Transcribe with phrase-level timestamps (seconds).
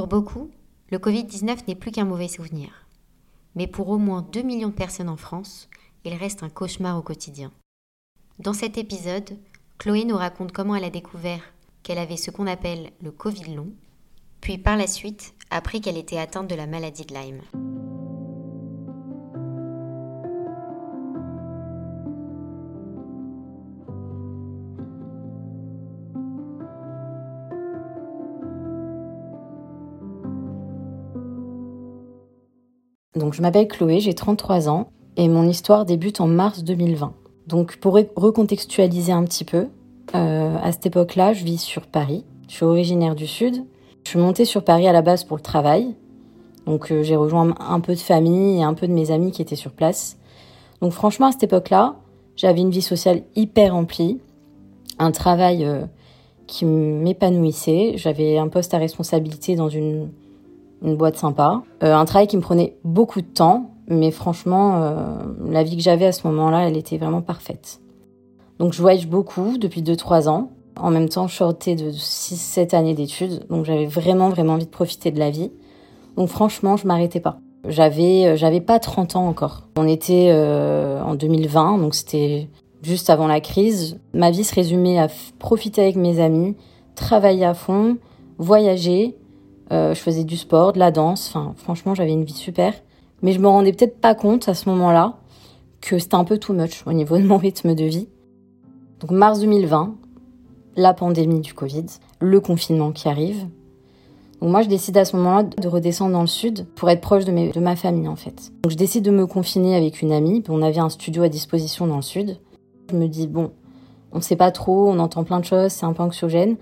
[0.00, 0.50] Pour beaucoup,
[0.88, 2.86] le Covid-19 n'est plus qu'un mauvais souvenir.
[3.54, 5.68] Mais pour au moins 2 millions de personnes en France,
[6.06, 7.52] il reste un cauchemar au quotidien.
[8.38, 9.36] Dans cet épisode,
[9.76, 11.42] Chloé nous raconte comment elle a découvert
[11.82, 13.74] qu'elle avait ce qu'on appelle le Covid long,
[14.40, 17.89] puis par la suite appris qu'elle était atteinte de la maladie de Lyme.
[33.32, 37.12] Je m'appelle Chloé, j'ai 33 ans et mon histoire débute en mars 2020.
[37.46, 39.68] Donc pour recontextualiser un petit peu,
[40.14, 42.24] euh, à cette époque-là, je vis sur Paris.
[42.48, 43.64] Je suis originaire du Sud.
[44.04, 45.94] Je suis montée sur Paris à la base pour le travail.
[46.66, 49.42] Donc euh, j'ai rejoint un peu de famille et un peu de mes amis qui
[49.42, 50.18] étaient sur place.
[50.80, 51.96] Donc franchement, à cette époque-là,
[52.36, 54.18] j'avais une vie sociale hyper remplie,
[54.98, 55.84] un travail euh,
[56.46, 57.94] qui m'épanouissait.
[57.96, 60.10] J'avais un poste à responsabilité dans une,
[60.82, 61.62] une boîte sympa.
[61.80, 64.94] un travail qui me prenait beaucoup de temps, mais franchement,
[65.44, 67.80] la vie que j'avais à ce moment-là, elle était vraiment parfaite.
[68.60, 70.50] Donc je voyage beaucoup depuis 2-3 ans.
[70.76, 74.70] En même temps, je sortais de 6-7 années d'études, donc j'avais vraiment vraiment envie de
[74.70, 75.50] profiter de la vie.
[76.16, 77.38] Donc franchement, je m'arrêtais pas.
[77.66, 79.62] J'avais euh, j'avais pas 30 ans encore.
[79.76, 82.48] On était euh, en 2020, donc c'était
[82.82, 83.98] juste avant la crise.
[84.12, 86.54] Ma vie se résumait à profiter avec mes amis,
[86.94, 87.96] travailler à fond,
[88.38, 89.16] voyager.
[89.72, 91.28] Euh, je faisais du sport, de la danse.
[91.28, 92.74] Enfin, franchement, j'avais une vie super.
[93.22, 95.18] Mais je me rendais peut-être pas compte à ce moment-là
[95.80, 98.08] que c'était un peu too much au niveau de mon rythme de vie.
[99.00, 99.94] Donc mars 2020,
[100.76, 101.86] la pandémie du Covid,
[102.20, 103.46] le confinement qui arrive.
[104.40, 107.24] Donc moi, je décide à ce moment-là de redescendre dans le sud pour être proche
[107.24, 108.52] de, ma famille en fait.
[108.62, 110.42] Donc je décide de me confiner avec une amie.
[110.48, 112.38] On avait un studio à disposition dans le sud.
[112.90, 113.52] Je me dis bon,
[114.12, 116.56] on ne sait pas trop, on entend plein de choses, c'est un peu anxiogène.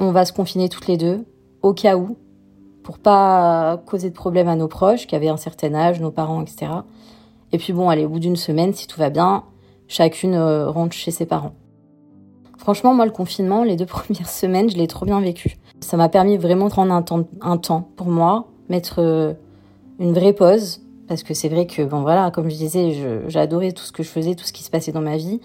[0.00, 1.24] On va se confiner toutes les deux
[1.66, 2.16] au cas où,
[2.82, 6.40] pour pas causer de problème à nos proches qui avaient un certain âge, nos parents,
[6.40, 6.70] etc.
[7.52, 9.42] Et puis bon, allez, au bout d'une semaine, si tout va bien,
[9.88, 11.54] chacune euh, rentre chez ses parents.
[12.58, 15.56] Franchement, moi, le confinement, les deux premières semaines, je l'ai trop bien vécu.
[15.80, 19.34] Ça m'a permis vraiment de prendre un temps, un temps pour moi, mettre euh,
[19.98, 23.84] une vraie pause, parce que c'est vrai que, bon, voilà, comme je disais, adoré tout
[23.84, 25.40] ce que je faisais, tout ce qui se passait dans ma vie,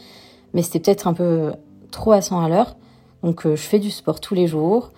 [0.53, 1.53] mais c'était peut-être un peu
[1.90, 2.76] trop à 100 à l'heure.
[3.24, 4.92] Donc, euh, je fais du sport tous les jours,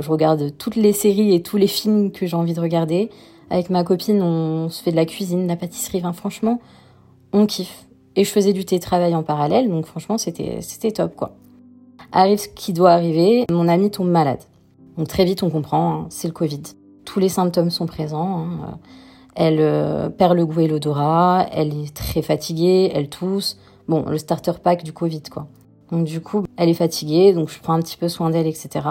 [0.00, 3.10] je regarde toutes les séries et tous les films que j'ai envie de regarder.
[3.50, 6.60] Avec ma copine, on se fait de la cuisine, de la pâtisserie, enfin, franchement,
[7.32, 7.86] on kiffe.
[8.16, 11.32] Et je faisais du télétravail en parallèle, donc franchement, c'était, c'était top, quoi.
[12.12, 14.40] Arrive ce qui doit arriver, mon ami tombe malade.
[14.96, 16.62] Donc très vite, on comprend, hein, c'est le Covid.
[17.04, 18.40] Tous les symptômes sont présents.
[18.40, 18.78] Hein.
[19.34, 23.58] Elle euh, perd le goût et l'odorat, elle est très fatiguée, elle tousse.
[23.88, 25.46] Bon, le starter pack du Covid, quoi.
[25.90, 28.86] Donc du coup, elle est fatiguée, donc je prends un petit peu soin d'elle, etc.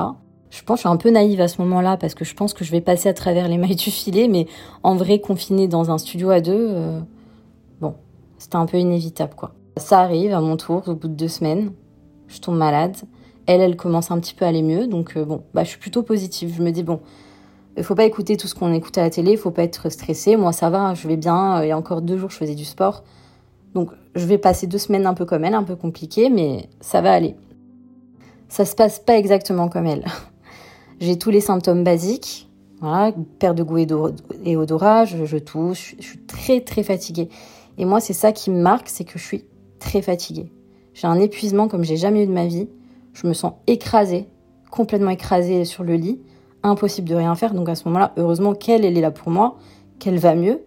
[0.49, 2.53] Je pense que je suis un peu naïve à ce moment-là parce que je pense
[2.53, 4.47] que je vais passer à travers les mailles du filet, mais
[4.83, 6.99] en vrai, confinée dans un studio à deux, euh,
[7.81, 7.95] bon,
[8.37, 9.53] c'était un peu inévitable, quoi.
[9.77, 11.71] Ça arrive à mon tour, au bout de deux semaines,
[12.27, 12.97] je tombe malade.
[13.45, 15.79] Elle, elle commence un petit peu à aller mieux, donc euh, bon, bah, je suis
[15.79, 16.53] plutôt positive.
[16.55, 16.99] Je me dis, bon,
[17.77, 19.89] il faut pas écouter tout ce qu'on écoute à la télé, il faut pas être
[19.89, 20.35] stressé.
[20.35, 21.63] Moi, ça va, je vais bien.
[21.63, 23.03] Il y a encore deux jours, je faisais du sport.
[23.73, 27.01] Donc, je vais passer deux semaines un peu comme elle, un peu compliquées, mais ça
[27.01, 27.35] va aller.
[28.49, 30.05] Ça se passe pas exactement comme elle.
[30.99, 32.49] J'ai tous les symptômes basiques,
[32.81, 33.77] voilà, perte de goût
[34.45, 37.29] et odorat, je, je tousse, je suis très très fatiguée.
[37.77, 39.45] Et moi, c'est ça qui me marque, c'est que je suis
[39.79, 40.51] très fatiguée.
[40.93, 42.67] J'ai un épuisement comme j'ai jamais eu de ma vie.
[43.13, 44.27] Je me sens écrasée,
[44.69, 46.19] complètement écrasée sur le lit,
[46.63, 47.53] impossible de rien faire.
[47.53, 49.57] Donc à ce moment-là, heureusement qu'elle, elle est là pour moi,
[49.99, 50.61] qu'elle va mieux.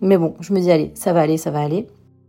[0.00, 1.86] Mais bon, je me dis, allez, ça va aller, ça va aller.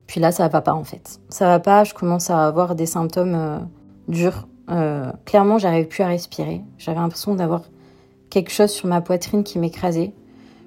[0.07, 1.19] Puis là, ça va pas en fait.
[1.29, 3.59] Ça va pas, je commence à avoir des symptômes euh,
[4.07, 4.47] durs.
[4.69, 6.61] Euh, clairement, j'arrive plus à respirer.
[6.77, 7.63] J'avais l'impression d'avoir
[8.29, 10.13] quelque chose sur ma poitrine qui m'écrasait.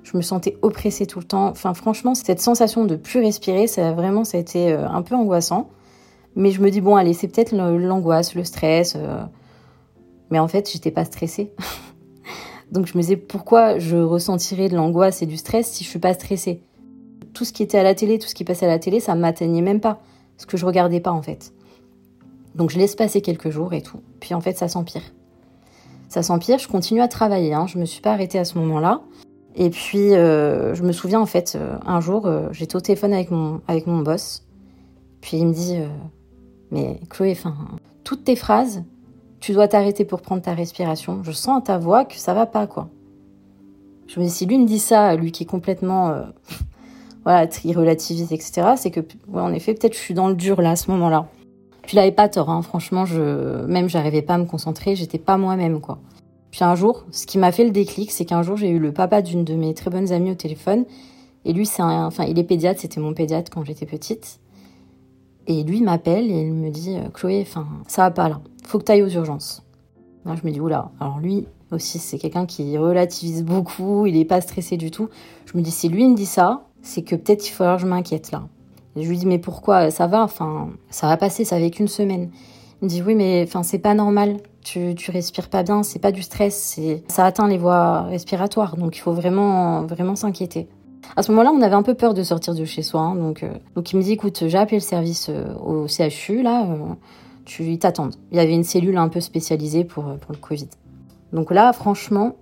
[0.05, 1.49] Je me sentais oppressée tout le temps.
[1.49, 5.15] Enfin, franchement, cette sensation de plus respirer, ça vraiment, ça a été euh, un peu
[5.15, 5.69] angoissant.
[6.37, 8.95] Mais je me dis, bon, allez, c'est peut-être l'angoisse, le stress.
[8.97, 9.25] Euh.
[10.31, 11.53] Mais en fait, j'étais pas stressée.
[12.73, 15.99] Donc je me disais, pourquoi je ressentirais de l'angoisse et du stress si je suis
[15.99, 16.63] pas stressée?
[17.33, 19.15] Tout ce qui était à la télé, tout ce qui passait à la télé, ça
[19.15, 20.01] m'atteignait même pas.
[20.37, 21.53] Parce que je regardais pas, en fait.
[22.59, 24.01] Donc je laisse passer quelques jours et tout.
[24.19, 25.03] Puis en fait, ça s'empire.
[26.09, 27.55] Ça s'empire, je continue à travailler.
[27.55, 27.67] Hein.
[27.69, 29.01] Je me suis pas arrêtée à ce moment-là.
[29.55, 33.13] Et puis, euh, je me souviens, en fait, euh, un jour, euh, j'étais au téléphone
[33.13, 34.45] avec mon, avec mon boss.
[35.21, 35.79] Puis il me dit
[36.73, 37.55] Mais Chloé, enfin,
[38.03, 38.83] toutes tes phrases,
[39.39, 41.23] tu dois t'arrêter pour prendre ta respiration.
[41.23, 42.89] Je sens à ta voix que ça va pas, quoi.
[44.09, 46.25] Je me dis Si lui me dit ça, lui qui est complètement.
[47.25, 49.01] voilà, il relativise, etc., c'est que,
[49.33, 51.29] en effet, peut-être je suis dans le dur là, à ce moment-là.
[51.89, 52.61] Puis il avait pas tort, hein.
[52.61, 55.99] franchement, je, même j'arrivais pas à me concentrer, j'étais pas moi-même, quoi.
[56.51, 58.93] Puis un jour, ce qui m'a fait le déclic, c'est qu'un jour, j'ai eu le
[58.93, 60.85] papa d'une de mes très bonnes amies au téléphone.
[61.47, 64.39] Et lui, c'est un, enfin, il est pédiatre, c'était mon pédiatre quand j'étais petite.
[65.47, 68.43] Et lui m'appelle et il me dit, euh, Chloé, enfin, ça va pas là.
[68.67, 69.65] Faut que tu ailles aux urgences.
[70.27, 70.91] Moi, je me dis, oula.
[71.01, 75.09] Alors lui aussi, c'est quelqu'un qui relativise beaucoup, il est pas stressé du tout.
[75.47, 77.87] Je me dis, si lui me dit ça, c'est que peut-être il faut que je
[77.87, 78.47] m'inquiète là.
[79.01, 79.91] Je lui dis, mais pourquoi?
[79.91, 82.31] Ça va, enfin, ça va passer, ça fait qu'une semaine.
[82.81, 84.37] Il me dit, oui, mais enfin, c'est pas normal.
[84.63, 88.77] Tu, tu respires pas bien, c'est pas du stress, c'est ça atteint les voies respiratoires,
[88.77, 90.69] donc il faut vraiment, vraiment s'inquiéter.
[91.17, 93.43] À ce moment-là, on avait un peu peur de sortir de chez soi, hein, donc,
[93.43, 96.95] euh, donc il me dit, écoute, j'ai appelé le service euh, au CHU, là, euh,
[97.47, 98.11] tu t'attends.
[98.31, 100.69] Il y avait une cellule un peu spécialisée pour, pour le Covid.
[101.33, 102.37] Donc là, franchement,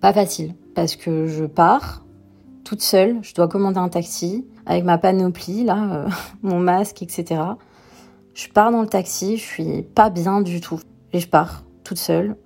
[0.00, 2.04] pas facile, parce que je pars
[2.64, 6.06] toute seule, je dois commander un taxi avec ma panoplie, là,
[6.42, 7.42] mon masque, etc.
[8.34, 10.78] Je pars dans le taxi, je suis pas bien du tout.
[11.12, 12.36] Et je pars toute seule.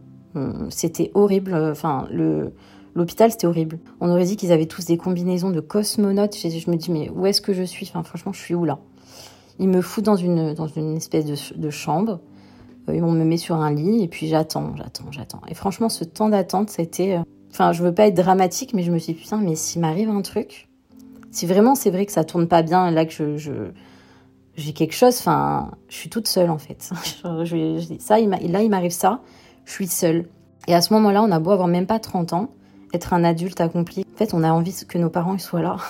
[0.71, 1.53] C'était horrible.
[1.55, 2.55] Enfin, le
[2.95, 3.79] l'hôpital, c'était horrible.
[4.01, 6.37] On aurait dit qu'ils avaient tous des combinaisons de cosmonautes.
[6.37, 7.87] Je, je me dis, mais où est-ce que je suis?
[7.89, 8.79] Enfin, franchement, je suis où là?
[9.59, 12.21] Ils me foutent dans une, dans une espèce de, de chambre.
[12.89, 15.41] Euh, on me met sur un lit et puis j'attends, j'attends, j'attends.
[15.49, 17.17] Et franchement, ce temps d'attente, c'était.
[17.17, 19.81] Euh, enfin, je veux pas être dramatique, mais je me suis dit, putain, mais s'il
[19.81, 20.69] m'arrive un truc,
[21.33, 23.71] si vraiment c'est vrai que ça tourne pas bien, là que je,
[24.55, 26.83] j'ai quelque chose, enfin, je suis toute seule en fait.
[27.99, 29.21] ça, il là, il m'arrive ça,
[29.65, 30.29] je suis seule.
[30.69, 32.51] Et à ce moment-là, on a beau avoir même pas 30 ans,
[32.93, 34.05] être un adulte accompli.
[34.15, 35.77] En fait, on a envie que nos parents ils soient là.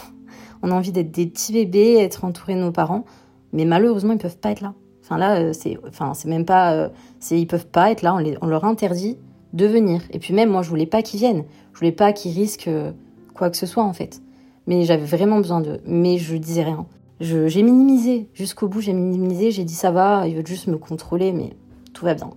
[0.65, 3.05] On a envie d'être des petits bébés, être entourés de nos parents,
[3.53, 4.75] mais malheureusement, ils peuvent pas être là.
[5.03, 8.15] Enfin là, euh, c'est, enfin, c'est même pas, euh, c'est, ils peuvent pas être là.
[8.15, 9.19] On, les, on leur interdit
[9.55, 10.03] de venir.
[10.13, 11.43] Et puis même, moi, je voulais pas qu'ils viennent.
[11.73, 12.93] Je voulais pas qu'ils risquent euh,
[13.35, 14.23] quoi que ce soit en fait.
[14.67, 15.81] Mais j'avais vraiment besoin d'eux.
[15.87, 16.87] Mais je disais rien
[17.23, 21.33] j'ai minimisé jusqu'au bout, j'ai minimisé, j'ai dit ça va, il veut juste me contrôler,
[21.33, 21.51] mais
[21.93, 22.31] tout va bien.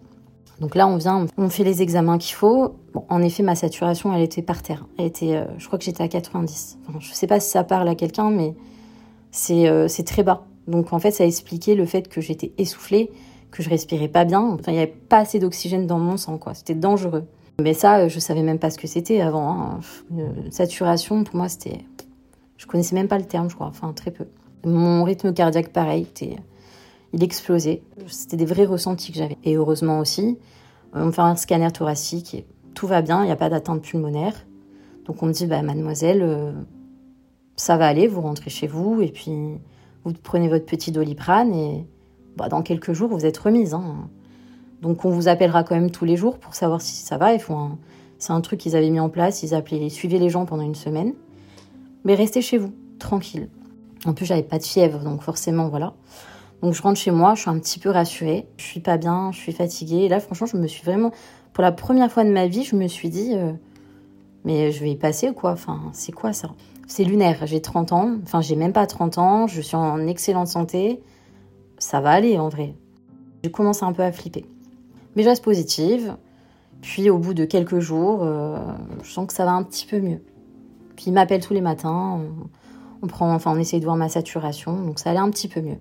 [0.60, 2.75] Donc là, on vient, on fait les examens qu'il faut.
[3.10, 4.86] En effet, ma saturation, elle était par terre.
[4.98, 6.77] Elle était, euh, je crois que j'étais à 90.
[6.88, 8.56] Enfin, je sais pas si ça parle à quelqu'un, mais
[9.31, 10.45] c'est euh, c'est très bas.
[10.68, 13.12] Donc en fait, ça expliquait le fait que j'étais essoufflée,
[13.51, 14.42] que je respirais pas bien.
[14.42, 16.54] Enfin, il y avait pas assez d'oxygène dans mon sang, quoi.
[16.54, 17.25] C'était dangereux.
[17.62, 19.50] Mais ça, euh, je savais même pas ce que c'était avant.
[19.50, 19.80] Hein.
[20.12, 21.80] Une saturation, pour moi, c'était,
[22.57, 23.68] je connaissais même pas le terme, je crois.
[23.68, 24.25] Enfin, très peu.
[24.66, 26.07] Mon rythme cardiaque, pareil,
[27.13, 27.84] il explosait.
[28.07, 29.38] C'était des vrais ressentis que j'avais.
[29.44, 30.38] Et heureusement aussi,
[30.94, 33.81] on me fait un scanner thoracique et tout va bien, il n'y a pas d'atteinte
[33.81, 34.34] pulmonaire.
[35.06, 36.52] Donc on me dit, bah, mademoiselle, euh,
[37.56, 39.31] ça va aller, vous rentrez chez vous et puis
[40.04, 41.88] vous prenez votre petit doliprane et
[42.36, 43.74] bah, dans quelques jours, vous êtes remise.
[43.74, 44.10] Hein.
[44.81, 47.30] Donc on vous appellera quand même tous les jours pour savoir si ça va.
[48.18, 50.63] C'est un truc qu'ils avaient mis en place, ils appelaient, ils suivaient les gens pendant
[50.63, 51.13] une semaine.
[52.06, 53.50] Mais restez chez vous, tranquille.
[54.06, 55.94] En plus, j'avais pas de fièvre, donc forcément, voilà.
[56.62, 58.48] Donc je rentre chez moi, je suis un petit peu rassurée.
[58.57, 60.06] Je suis pas bien, je suis fatiguée.
[60.06, 61.12] Et là, franchement, je me suis vraiment,
[61.54, 63.52] pour la première fois de ma vie, je me suis dit, euh,
[64.46, 65.52] mais je vais y passer ou quoi?
[65.52, 66.50] Enfin, c'est quoi ça?
[66.88, 67.46] C'est lunaire.
[67.46, 68.16] J'ai 30 ans.
[68.24, 69.48] Enfin, j'ai même pas 30 ans.
[69.48, 71.02] Je suis en excellente santé.
[71.80, 72.75] Ça va aller en vrai.
[73.44, 74.46] Je commence un peu à flipper.
[75.16, 76.16] Mais je reste positive.
[76.81, 78.57] Puis au bout de quelques jours, euh,
[79.02, 80.22] je sens que ça va un petit peu mieux.
[80.95, 82.21] Puis il m'appelle tous les matins.
[83.01, 85.62] On prend, enfin, on essaye de voir ma saturation, donc ça allait un petit peu
[85.62, 85.77] mieux.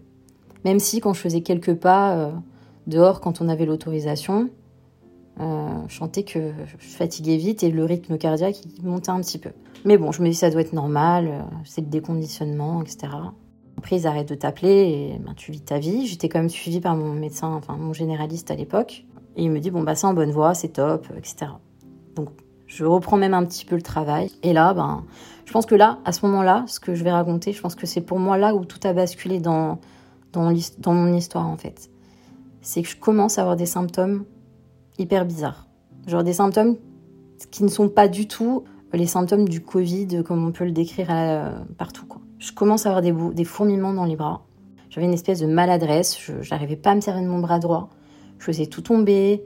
[0.65, 2.33] Même si quand je faisais quelques pas euh,
[2.87, 4.51] dehors, quand on avait l'autorisation,
[5.41, 9.51] euh, je sentais que je fatiguais vite et le rythme cardiaque montait un petit peu.
[9.85, 13.09] Mais bon, je me dis ça doit être normal, euh, c'est le déconditionnement, etc.
[13.77, 16.07] Après, ils arrêtent de t'appeler et ben, tu vis ta vie.
[16.07, 19.05] J'étais quand même suivie par mon médecin, enfin mon généraliste à l'époque.
[19.37, 21.47] Et il me dit, bon, bah, c'est en bonne voie, c'est top, etc.
[22.15, 22.29] Donc,
[22.75, 24.33] je reprends même un petit peu le travail.
[24.43, 25.05] Et là, ben,
[25.45, 27.87] je pense que là, à ce moment-là, ce que je vais raconter, je pense que
[27.87, 29.79] c'est pour moi là où tout a basculé dans,
[30.33, 30.53] dans,
[30.93, 31.89] mon histoire, en fait.
[32.63, 34.25] C'est que je commence à avoir des symptômes
[34.99, 35.69] hyper bizarres.
[36.09, 36.77] Genre des symptômes
[37.53, 41.09] qui ne sont pas du tout les symptômes du Covid, comme on peut le décrire
[41.11, 42.07] euh, partout.
[42.07, 42.21] Quoi.
[42.39, 44.43] Je commence à avoir des, des fourmillements dans les bras.
[44.91, 46.19] J'avais une espèce de maladresse.
[46.21, 47.91] Je n'arrivais pas à me servir de mon bras droit.
[48.39, 49.43] Je faisais tout tomber.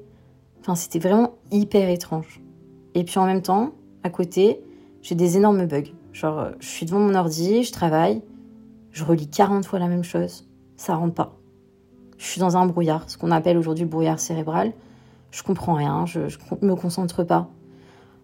[0.61, 2.43] Enfin, c'était vraiment hyper étrange.
[2.95, 4.61] Et puis en même temps, à côté,
[5.03, 5.93] j'ai des énormes bugs.
[6.13, 8.23] Genre, euh, je suis devant mon ordi, je travaille,
[8.93, 11.37] je relis 40 fois la même chose, ça rentre pas.
[12.17, 14.73] Je suis dans un brouillard, ce qu'on appelle aujourd'hui brouillard cérébral.
[15.31, 17.49] Je comprends rien, je, ne me concentre pas.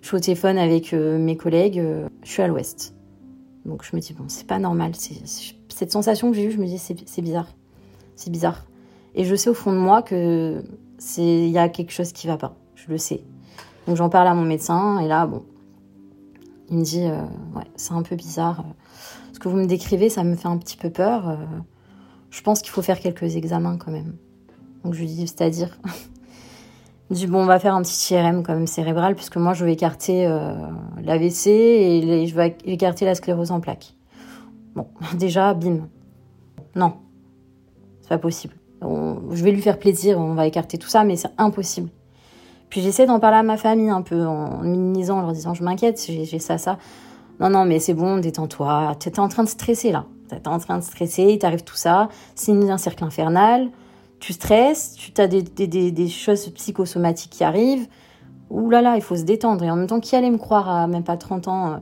[0.01, 2.95] Je suis au téléphone avec euh, mes collègues, euh, je suis à l'ouest.
[3.65, 4.93] Donc je me dis, bon, c'est pas normal.
[4.95, 7.49] Cette sensation que j'ai eue, je me dis, c'est, bizarre.
[8.17, 8.67] C'est bizarre.
[9.15, 10.63] Et je sais au fond de moi que
[11.19, 12.57] il y a quelque chose qui va pas.
[12.75, 13.23] Je le sais.
[13.87, 15.43] Donc j'en parle à mon médecin et là, bon,
[16.71, 17.21] il me dit, euh,
[17.55, 18.65] ouais, c'est un peu bizarre.
[19.33, 21.29] Ce que vous me décrivez, ça me fait un petit peu peur.
[21.29, 21.37] Euh,
[22.31, 24.17] je pense qu'il faut faire quelques examens quand même.
[24.85, 25.79] Donc je lui dis, c'est-à-dire?
[27.11, 30.27] Dit bon, on va faire un petit IRM comme cérébral, puisque moi je vais écarter
[30.27, 30.55] euh,
[31.03, 33.95] l'AVC et je vais écarter la sclérose en plaques.
[34.75, 35.87] Bon, déjà, bim.
[36.75, 36.95] Non,
[38.01, 38.55] c'est pas possible.
[38.81, 41.91] je vais lui faire plaisir, on va écarter tout ça, mais c'est impossible.
[42.75, 45.63] Puis j'essaie d'en parler à ma famille un peu en minimisant, en leur disant je
[45.63, 46.77] m'inquiète, j'ai ça, ça.
[47.39, 48.97] Non, non, mais c'est bon, détends-toi.
[48.99, 50.07] Tu es en train de stresser là.
[50.29, 52.09] Tu es en train de stresser, il t'arrive tout ça.
[52.35, 53.69] C'est un cercle infernal.
[54.19, 57.87] Tu stresses, tu as des, choses psychosomatiques qui arrivent.
[58.51, 59.63] Ouh là là, il faut se détendre.
[59.63, 61.77] Et en même temps, qui allait me croire à même pas 30 ans euh,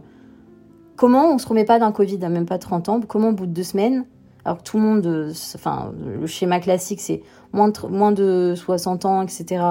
[0.97, 3.01] Comment on se remet pas d'un Covid à même pas 30 ans?
[3.09, 4.05] Comment au bout de deux semaines?
[4.45, 7.23] Alors que tout le monde, euh, enfin, le schéma classique, c'est
[7.55, 9.63] moins de, moins de 60 ans, etc.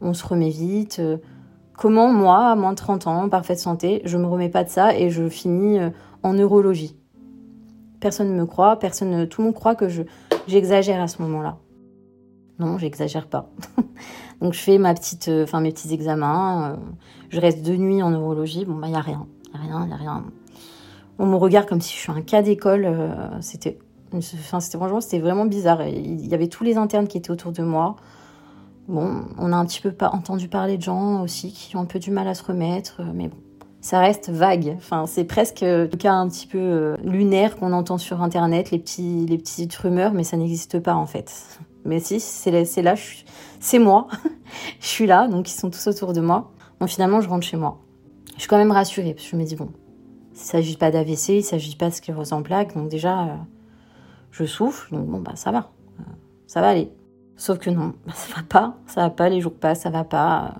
[0.00, 0.98] On se remet vite.
[0.98, 1.18] Euh,
[1.74, 4.68] comment moi, à moins de 30 ans, en parfaite santé, je me remets pas de
[4.68, 5.90] ça et je finis euh,
[6.22, 6.96] en neurologie
[8.00, 10.02] Personne ne me croit, personne, tout le monde croit que je,
[10.46, 11.56] j'exagère à ce moment-là.
[12.58, 13.50] Non, j'exagère pas.
[14.40, 16.78] Donc je fais ma petite, enfin mes petits examens.
[17.30, 18.64] je reste deux nuits en neurologie.
[18.66, 20.24] Bon bah y a rien, y a rien, y a rien.
[21.18, 22.86] On me regarde comme si je suis un cas d'école.
[23.40, 23.78] c'était
[24.12, 25.86] Enfin, c'était vraiment bizarre.
[25.86, 27.96] Il y avait tous les internes qui étaient autour de moi.
[28.88, 31.86] Bon, on a un petit peu pas entendu parler de gens aussi qui ont un
[31.86, 33.36] peu du mal à se remettre, mais bon,
[33.80, 34.74] ça reste vague.
[34.76, 38.78] Enfin, c'est presque le cas un petit peu euh, lunaire qu'on entend sur internet, les
[38.78, 41.58] petits, les petites rumeurs, mais ça n'existe pas en fait.
[41.84, 42.94] Mais si, c'est là,
[43.60, 44.08] c'est moi.
[44.80, 46.50] je suis là, donc ils sont tous autour de moi.
[46.80, 47.78] Bon, finalement, je rentre chez moi.
[48.34, 49.70] Je suis quand même rassurée, parce que je me dis, bon,
[50.32, 53.22] il ne s'agit pas d'AVC, il ne s'agit pas de sclérose en plaques, donc déjà,
[53.22, 53.36] euh,
[54.30, 56.02] je souffle, donc bon, bah ça va, euh,
[56.46, 56.90] ça va aller.
[57.36, 60.04] Sauf que non, bah, ça va pas, ça va pas, les jours passent, ça va
[60.04, 60.54] pas.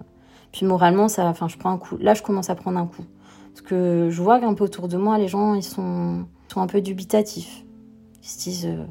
[0.53, 1.97] Puis moralement, ça, enfin, je prends un coup.
[1.99, 3.05] Là, je commence à prendre un coup.
[3.53, 6.67] Parce que je vois qu'un peu autour de moi, les gens, ils sont, sont un
[6.67, 7.65] peu dubitatifs.
[8.23, 8.85] Ils se disent, euh,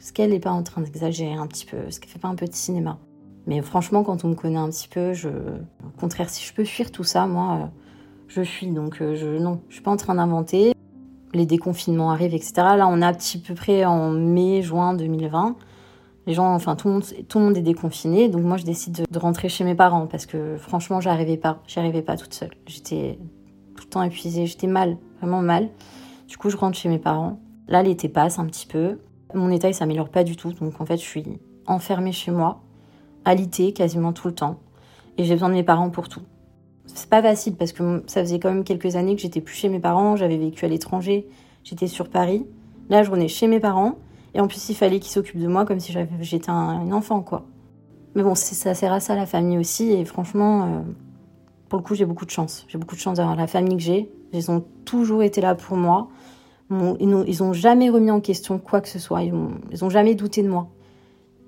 [0.00, 1.78] est-ce qu'elle n'est pas en train d'exagérer un petit peu?
[1.86, 2.98] Est-ce qu'elle fait pas un peu de cinéma?
[3.46, 6.64] Mais franchement, quand on me connaît un petit peu, je, au contraire, si je peux
[6.64, 7.66] fuir tout ça, moi, euh,
[8.28, 8.70] je fuis.
[8.70, 10.72] Donc, je, non, je suis pas en train d'inventer
[11.36, 12.52] les déconfinements arrivent, etc.
[12.56, 15.56] Là, on est à petit peu près en mai, juin 2020.
[16.26, 18.28] Les gens, enfin, tout le monde, tout le monde est déconfiné.
[18.28, 21.62] Donc, moi, je décide de, rentrer chez mes parents parce que franchement, j'arrivais pas.
[21.66, 22.50] J'y arrivais pas toute seule.
[22.66, 23.18] J'étais
[23.76, 24.46] tout le temps épuisée.
[24.46, 25.68] J'étais mal, vraiment mal.
[26.26, 27.38] Du coup, je rentre chez mes parents.
[27.68, 28.98] Là, l'été passe un petit peu.
[29.34, 30.52] Mon état, il s'améliore pas du tout.
[30.52, 31.24] Donc, en fait, je suis
[31.66, 32.62] enfermée chez moi,
[33.24, 34.58] alité quasiment tout le temps.
[35.18, 36.22] Et j'ai besoin de mes parents pour tout
[36.96, 39.68] c'est pas facile parce que ça faisait quand même quelques années que j'étais plus chez
[39.68, 41.26] mes parents, j'avais vécu à l'étranger,
[41.64, 42.46] j'étais sur Paris.
[42.88, 43.96] Là, je revenais chez mes parents
[44.36, 47.46] et en plus, il fallait qu'ils s'occupent de moi comme si j'étais un, enfant, quoi.
[48.14, 50.80] Mais bon, ça sert à ça la famille aussi et franchement, euh,
[51.70, 52.66] pour le coup, j'ai beaucoup de chance.
[52.68, 54.10] J'ai beaucoup de chance d'avoir la famille que j'ai.
[54.34, 56.08] Ils ont toujours été là pour moi.
[56.70, 59.22] Ils n'ont jamais remis en question quoi que ce soit.
[59.22, 60.68] Ils n'ont jamais douté de moi.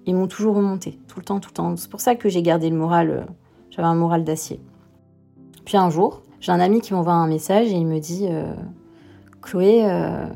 [0.06, 1.76] Ils m'ont toujours remonté, tout le temps, tout le temps.
[1.76, 3.10] C'est pour ça que j'ai gardé le moral.
[3.10, 3.24] Euh,
[3.68, 4.58] j'avais un moral d'acier.
[5.66, 8.54] Puis un jour, j'ai un ami qui m'envoie un message et il me dit euh,
[9.42, 10.26] Chloé, euh,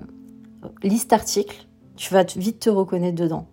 [0.83, 3.47] lis cet article, tu vas vite te reconnaître dedans.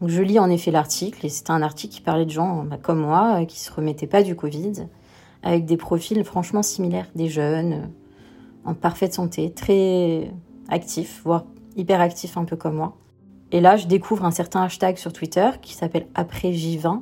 [0.00, 2.78] Donc je lis en effet l'article et c'était un article qui parlait de gens bah,
[2.80, 4.86] comme moi euh, qui se remettaient pas du Covid,
[5.42, 7.90] avec des profils franchement similaires, des jeunes
[8.64, 10.30] en parfaite santé, très
[10.68, 11.44] actifs, voire
[11.76, 12.96] hyper actifs un peu comme moi.
[13.50, 17.00] Et là, je découvre un certain hashtag sur Twitter qui s'appelle après J20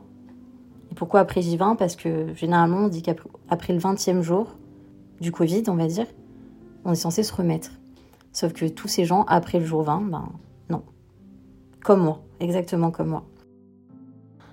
[0.90, 4.54] et pourquoi après J20 Parce que généralement, on dit qu'après le 20e jour
[5.20, 6.06] du Covid, on va dire,
[6.84, 7.70] on est censé se remettre.
[8.36, 10.28] Sauf que tous ces gens, après le jour 20, ben
[10.68, 10.82] non.
[11.82, 13.24] Comme moi, exactement comme moi.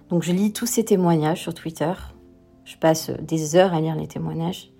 [0.08, 1.92] Donc je lis tous ces témoignages sur Twitter.
[2.64, 4.72] Je passe des heures à lire les témoignages.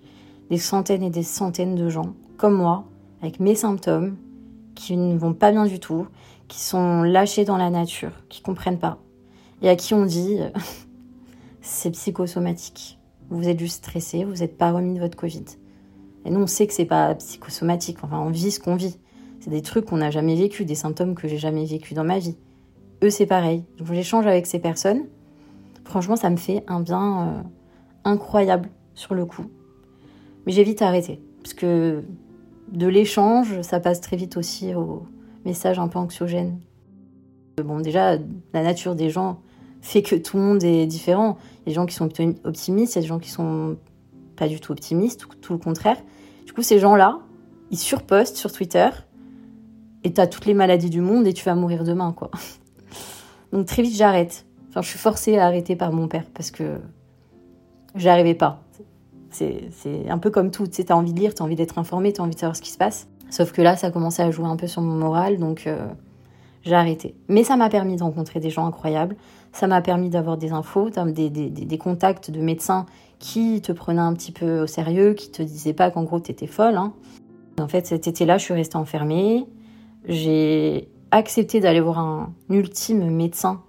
[0.48, 2.86] Des centaines et des centaines de gens, comme moi,
[3.20, 4.16] avec mes symptômes,
[4.74, 6.06] qui ne vont pas bien du tout,
[6.48, 8.96] qui sont lâchés dans la nature, qui comprennent pas.
[9.60, 10.38] Et à qui on dit
[11.60, 12.98] c'est psychosomatique.
[13.28, 15.44] Vous êtes juste stressé, vous n'êtes pas remis de votre Covid.
[16.24, 17.98] Et nous, on sait que c'est pas psychosomatique.
[18.02, 18.98] Enfin, on vit ce qu'on vit.
[19.40, 22.18] C'est des trucs qu'on n'a jamais vécu, des symptômes que j'ai jamais vécu dans ma
[22.18, 22.36] vie.
[23.02, 23.64] Eux, c'est pareil.
[23.78, 25.04] Donc, j'échange avec ces personnes.
[25.84, 27.42] Franchement, ça me fait un bien euh,
[28.04, 29.44] incroyable sur le coup.
[30.46, 31.20] Mais j'ai vite arrêté.
[31.42, 32.02] Parce que
[32.72, 35.06] de l'échange, ça passe très vite aussi au
[35.44, 36.58] message un peu anxiogène.
[37.62, 38.16] Bon, déjà,
[38.52, 39.40] la nature des gens,
[39.84, 41.36] fait que tout le monde est différent.
[41.38, 42.08] Il y a des gens qui sont
[42.44, 43.76] optimistes, il y a des gens qui sont
[44.34, 45.98] pas du tout optimistes, tout, le contraire.
[46.54, 47.18] Coup, ces gens-là,
[47.70, 48.88] ils surpostent sur Twitter
[50.04, 52.30] et t'as toutes les maladies du monde et tu vas mourir demain, quoi.
[53.52, 54.46] Donc très vite, j'arrête.
[54.68, 56.78] Enfin, je suis forcée à arrêter par mon père parce que
[57.94, 58.60] j'arrivais pas.
[59.30, 62.12] C'est un peu comme tout, tu sais, t'as envie de lire, t'as envie d'être informé,
[62.12, 63.08] t'as envie de savoir ce qui se passe.
[63.30, 65.88] Sauf que là, ça commençait à jouer un peu sur mon moral, donc euh,
[66.62, 67.16] j'ai arrêté.
[67.28, 69.16] Mais ça m'a permis de rencontrer des gens incroyables.
[69.52, 72.86] Ça m'a permis d'avoir des infos, des, des, contacts de médecins
[73.24, 76.46] qui te prenaient un petit peu au sérieux, qui te disaient pas qu'en gros t'étais
[76.46, 76.76] folle.
[76.76, 76.92] Hein.
[77.58, 79.46] En fait, cet été-là, je suis restée enfermée.
[80.06, 83.62] J'ai accepté d'aller voir un ultime médecin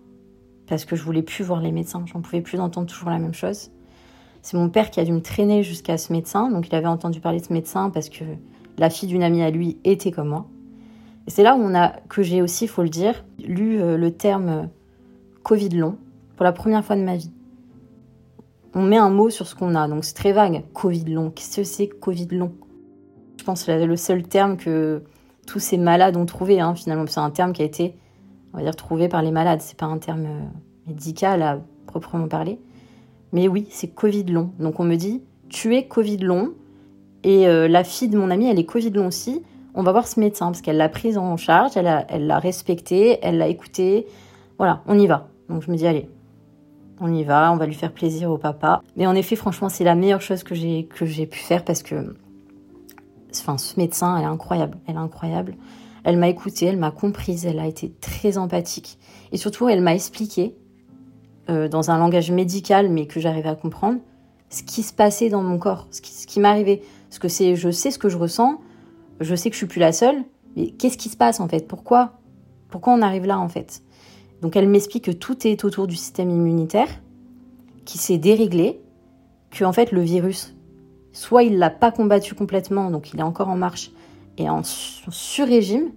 [0.68, 2.04] parce que je voulais plus voir les médecins.
[2.06, 3.72] J'en pouvais plus d'entendre toujours la même chose.
[4.42, 6.52] C'est mon père qui a dû me traîner jusqu'à ce médecin.
[6.52, 8.26] Donc, il avait entendu parler de ce médecin parce que
[8.78, 10.48] la fille d'une amie à lui était comme moi.
[11.28, 13.96] Et c'est là où on a, que j'ai aussi, il faut le dire, lu euh,
[13.96, 14.64] le terme euh,
[15.44, 15.96] Covid long
[16.36, 17.32] pour la première fois de ma vie.
[18.76, 20.64] On met un mot sur ce qu'on a, donc c'est très vague.
[20.74, 22.52] Covid long, qu'est-ce que c'est Covid long?
[23.40, 25.02] Je pense que c'est le seul terme que
[25.48, 27.06] tous ces malades ont trouvé, hein, finalement.
[27.08, 27.96] C'est un terme qui a été,
[28.54, 29.62] on va dire, trouvé par les malades.
[29.62, 30.42] C'est pas un terme euh,
[30.88, 32.60] médical à proprement parler.
[33.32, 34.52] Mais oui, c'est Covid long.
[34.60, 36.54] Donc on me dit, tu es Covid long,
[37.24, 39.42] et la fille de mon ami, elle est Covid long aussi
[39.76, 43.20] on va voir ce médecin parce qu'elle l'a prise en charge, elle l'a elle respecté,
[43.22, 44.08] elle l'a écouté.
[44.58, 45.28] Voilà, on y va.
[45.50, 46.10] Donc je me dis, allez,
[47.00, 48.82] on y va, on va lui faire plaisir au papa.
[48.96, 51.84] Mais en effet, franchement, c'est la meilleure chose que j'ai que j'ai pu faire parce
[51.84, 52.16] que,
[53.32, 55.56] enfin, ce médecin, elle est incroyable, elle est incroyable.
[56.04, 59.00] Elle m'a écoutée, elle m'a comprise, elle a été très empathique.
[59.32, 60.56] Et surtout, elle m'a expliqué
[61.50, 64.00] euh, dans un langage médical, mais que j'arrivais à comprendre,
[64.50, 67.56] ce qui se passait dans mon corps, ce qui, ce qui m'arrivait, ce que c'est,
[67.56, 68.60] je sais ce que je ressens
[69.20, 70.24] je sais que je suis plus la seule,
[70.56, 71.68] mais qu'est-ce qui se passe en fait?
[71.68, 72.14] Pourquoi?
[72.70, 73.82] Pourquoi on arrive là en fait?
[74.46, 76.88] Donc elle m'explique que tout est autour du système immunitaire,
[77.84, 78.80] qui s'est déréglé,
[79.50, 80.56] que en fait le virus,
[81.14, 83.90] soit il l'a pas combattu complètement, donc il est encore en marche
[84.38, 85.90] et en sur-régime,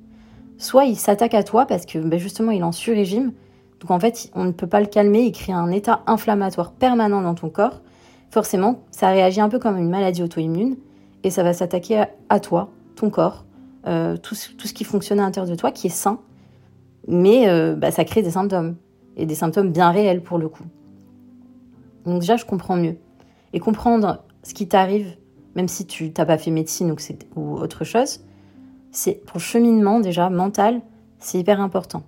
[0.57, 3.35] soit il s'attaque à toi parce que ben justement il est en sur-régime,
[3.81, 7.21] donc en fait on ne peut pas le calmer, il crée un état inflammatoire permanent
[7.21, 7.83] dans ton corps.
[8.31, 10.79] Forcément, ça réagit un peu comme une maladie auto-immune
[11.23, 13.45] et ça va s'attaquer à toi ton corps,
[13.87, 16.19] euh, tout, ce qui fonctionne à l'intérieur de toi, qui est sain,
[17.09, 18.77] mais euh, bah, ça crée des symptômes,
[19.17, 20.65] et des symptômes bien réels pour le coup.
[22.05, 22.97] Donc déjà, je comprends mieux.
[23.53, 25.17] Et comprendre ce qui t'arrive,
[25.57, 26.97] même si tu n'as pas fait médecine ou,
[27.41, 28.21] ou autre chose,
[28.93, 30.81] c'est pour le cheminement déjà mental,
[31.19, 32.05] c'est hyper important.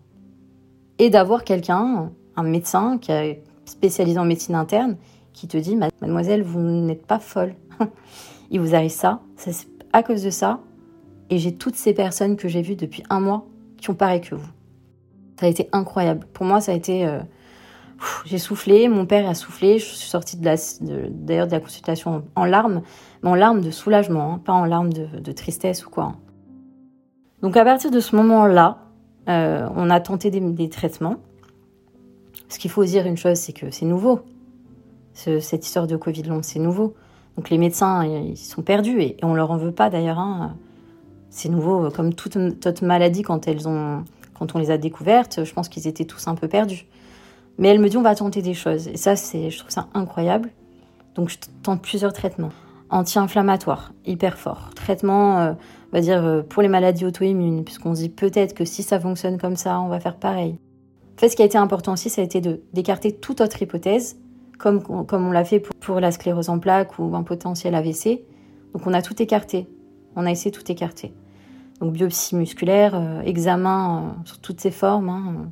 [0.99, 4.97] Et d'avoir quelqu'un, un médecin qui est spécialisé en médecine interne,
[5.33, 7.55] qui te dit, mademoiselle, vous n'êtes pas folle.
[8.51, 10.61] Il vous arrive ça, c'est à cause de ça,
[11.31, 13.47] et j'ai toutes ces personnes que j'ai vues depuis un mois
[13.79, 14.51] qui ont pareil que vous.
[15.41, 16.27] Ça a été incroyable.
[16.35, 17.07] Pour moi, ça a été...
[17.07, 17.19] Euh,
[18.27, 22.83] j'ai soufflé, mon père a soufflé, je suis sortie d'ailleurs de, la consultation en, larmes,
[23.23, 26.05] mais en larmes de soulagement, hein, pas en larmes de, tristesse ou quoi.
[26.05, 26.17] Hein.
[27.41, 28.79] Donc à partir de ce moment-là,
[29.31, 31.17] euh, on a tenté des, traitements.
[32.51, 34.21] Ce qu'il faut dire une chose, c'est que c'est nouveau.
[35.15, 36.95] cette histoire de Covid long, c'est nouveau.
[37.37, 40.19] Donc les médecins, ils sont perdus et, on leur en veut pas d'ailleurs.
[40.19, 40.55] Hein
[41.31, 44.05] c'est nouveau, comme toute, toute, maladie quand elles ont,
[44.41, 46.87] quand on les a découvertes, je pense qu'ils étaient tous un peu perdus.
[47.59, 49.87] Mais elle me dit on va tenter des choses et ça c'est, je trouve ça
[49.95, 50.51] incroyable.
[51.15, 52.51] Donc je tente plusieurs traitements
[52.89, 55.53] anti-inflammatoires, hyper forts, traitements, euh,
[55.93, 58.99] on va dire euh, pour les maladies auto-immunes, puisqu'on se dit peut-être que si ça
[58.99, 60.59] fonctionne comme ça, on va faire pareil.
[61.17, 63.63] En fait, ce qui a été important aussi, ça a été de d'écarter toute autre
[63.63, 64.17] hypothèse,
[64.59, 68.25] comme comme on l'a fait pour, la sclérose en plaques ou un potentiel AVC.
[68.73, 69.69] Donc on a tout écarté
[70.17, 71.13] on a essayé tout écarter.
[71.81, 75.09] Donc biopsie musculaire, euh, examen euh, sur toutes ces formes.
[75.09, 75.51] Hein.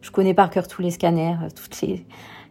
[0.00, 1.80] Je connais par cœur tous les scanners, euh, toutes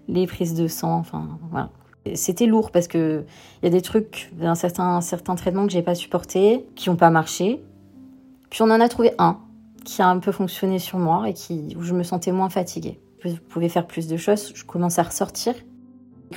[0.08, 0.98] les, prises de sang.
[0.98, 1.70] Enfin voilà.
[2.16, 3.26] C'était lourd parce que
[3.62, 6.96] il y a des trucs, un certain, certain traitement que j'ai pas supporté, qui n'ont
[6.96, 7.62] pas marché.
[8.50, 9.40] Puis on en a trouvé un
[9.84, 13.00] qui a un peu fonctionné sur moi et qui où je me sentais moins fatiguée.
[13.26, 14.54] Je pouvais faire plus de choses.
[14.56, 15.54] Je commence à ressortir.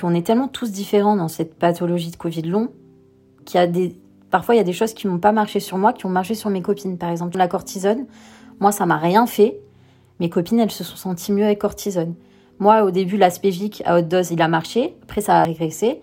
[0.03, 2.69] On est tellement tous différents dans cette pathologie de Covid long
[3.45, 3.97] qu'il y a des,
[4.31, 6.35] Parfois, il y a des choses qui n'ont pas marché sur moi, qui ont marché
[6.35, 6.97] sur mes copines.
[6.97, 8.05] Par exemple, la cortisone,
[8.61, 9.59] moi, ça m'a rien fait.
[10.19, 12.15] Mes copines, elles se sont senties mieux avec cortisone.
[12.57, 14.95] Moi, au début, l'aspégique à haute dose, il a marché.
[15.03, 16.01] Après, ça a régressé.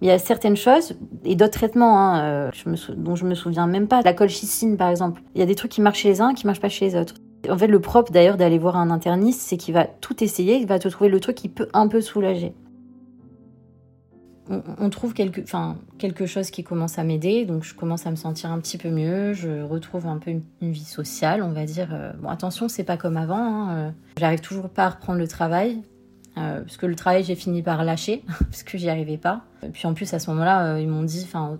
[0.00, 3.24] Mais il y a certaines choses et d'autres traitements hein, euh, je me dont je
[3.24, 4.02] me souviens même pas.
[4.02, 5.22] La colchicine, par exemple.
[5.34, 6.96] Il y a des trucs qui marchent chez les uns, qui marchent pas chez les
[6.96, 7.14] autres.
[7.48, 10.66] En fait, le propre d'ailleurs d'aller voir un interniste, c'est qu'il va tout essayer, il
[10.66, 12.54] va te trouver le truc qui peut un peu soulager
[14.50, 18.16] on, trouve quelque, enfin, quelque chose qui commence à m'aider, donc je commence à me
[18.16, 21.88] sentir un petit peu mieux, je retrouve un peu une, vie sociale, on va dire.
[21.92, 25.28] Euh, bon, attention, c'est pas comme avant, hein, euh, j'arrive toujours pas à reprendre le
[25.28, 25.82] travail,
[26.36, 29.44] euh, parce que le travail, j'ai fini par lâcher, parce que j'y arrivais pas.
[29.62, 31.58] Et puis en plus, à ce moment-là, ils m'ont dit, enfin,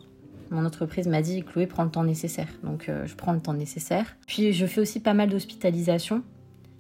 [0.51, 2.49] mon entreprise m'a dit, Chloé, prends le temps nécessaire.
[2.63, 4.17] Donc je prends le temps nécessaire.
[4.27, 6.23] Puis je fais aussi pas mal d'hospitalisations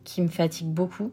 [0.04, 1.12] qui me fatiguent beaucoup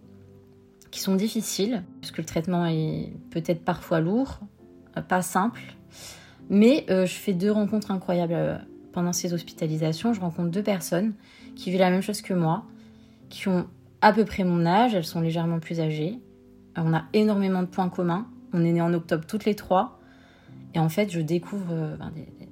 [0.91, 4.39] qui sont difficiles, parce que le traitement est peut-être parfois lourd,
[5.07, 5.61] pas simple.
[6.49, 8.57] Mais euh, je fais deux rencontres incroyables euh,
[8.91, 10.13] pendant ces hospitalisations.
[10.13, 11.13] Je rencontre deux personnes
[11.55, 12.65] qui vivent la même chose que moi,
[13.29, 13.67] qui ont
[14.01, 16.19] à peu près mon âge, elles sont légèrement plus âgées.
[16.75, 18.27] On a énormément de points communs.
[18.53, 19.99] On est nés en octobre toutes les trois.
[20.73, 21.95] Et en fait, je découvre euh,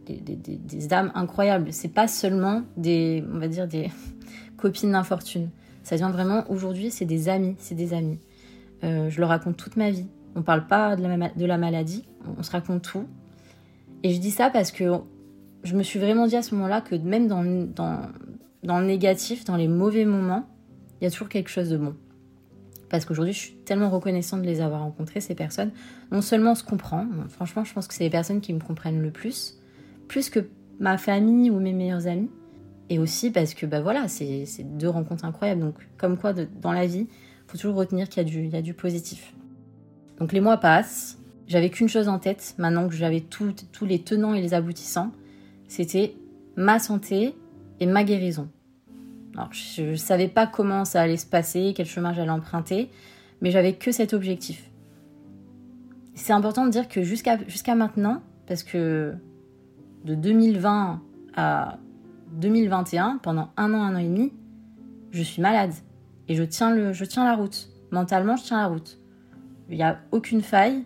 [0.06, 1.72] des, des, des, des, âmes incroyables.
[1.72, 3.90] C'est pas seulement des, on va dire, des
[4.58, 5.50] copines d'infortune.
[5.84, 8.20] Ça vient vraiment, aujourd'hui, c'est des amis, c'est des amis.
[8.84, 10.08] Euh, je leur raconte toute ma vie.
[10.36, 12.06] On parle pas de la, maladie,
[12.38, 13.06] on se raconte tout.
[14.04, 14.92] Et je dis ça parce que
[15.64, 19.68] je me suis vraiment dit à ce moment-là que même dans, le négatif, dans les
[19.68, 20.48] mauvais moments,
[21.00, 21.96] il y a toujours quelque chose de bon.
[22.90, 25.72] Parce qu'aujourd'hui, je suis tellement reconnaissante de les avoir rencontrés, ces personnes.
[26.12, 29.02] Non seulement on se comprend, franchement, je pense que c'est les personnes qui me comprennent
[29.02, 29.60] le plus,
[30.08, 30.48] plus que
[30.80, 32.30] ma famille ou mes meilleurs amis.
[32.90, 35.62] Et aussi parce que, bah voilà, c'est deux rencontres incroyables.
[35.62, 39.34] Donc, comme quoi, dans la vie, il faut toujours retenir qu'il y, a du positif.
[40.20, 41.18] Donc, les mois passent.
[41.48, 45.12] J'avais qu'une chose en tête, maintenant que j'avais tous les tenants et les aboutissants,
[45.68, 46.16] c'était
[46.56, 47.34] ma santé
[47.80, 48.50] et ma guérison.
[49.36, 52.90] Alors, je ne savais pas comment ça allait se passer, quel chemin j'allais emprunter,
[53.42, 54.70] mais j'avais que cet objectif.
[56.14, 59.14] C'est important de dire que jusqu'à maintenant, parce que
[60.04, 61.02] de 2020
[61.36, 61.78] à
[62.34, 64.34] 2021, pendant un an, un an et demi,
[65.12, 65.72] je suis malade.
[66.28, 67.70] Et je tiens, le, je tiens la route.
[67.92, 68.99] Mentalement, je tiens la route.
[69.70, 70.84] Il n'y a aucune faille.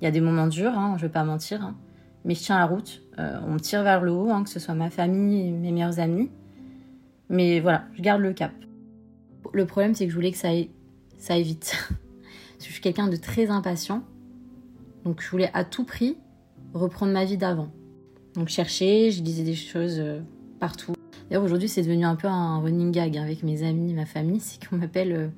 [0.00, 1.62] Il y a des moments durs, hein, je ne vais pas mentir.
[1.62, 1.76] Hein,
[2.24, 3.02] mais je tiens la route.
[3.18, 5.98] Euh, on me tire vers le haut, hein, que ce soit ma famille mes meilleurs
[5.98, 6.30] amis.
[7.28, 8.52] Mais voilà, je garde le cap.
[9.52, 10.70] Le problème, c'est que je voulais que ça aille,
[11.18, 11.76] ça aille vite.
[12.58, 14.02] je suis quelqu'un de très impatient.
[15.04, 16.16] Donc je voulais à tout prix
[16.74, 17.70] reprendre ma vie d'avant.
[18.34, 20.20] Donc chercher, je disais des choses euh,
[20.60, 20.92] partout.
[21.28, 24.64] D'ailleurs aujourd'hui c'est devenu un peu un running gag avec mes amis, ma famille, c'est
[24.64, 25.30] qu'on m'appelle...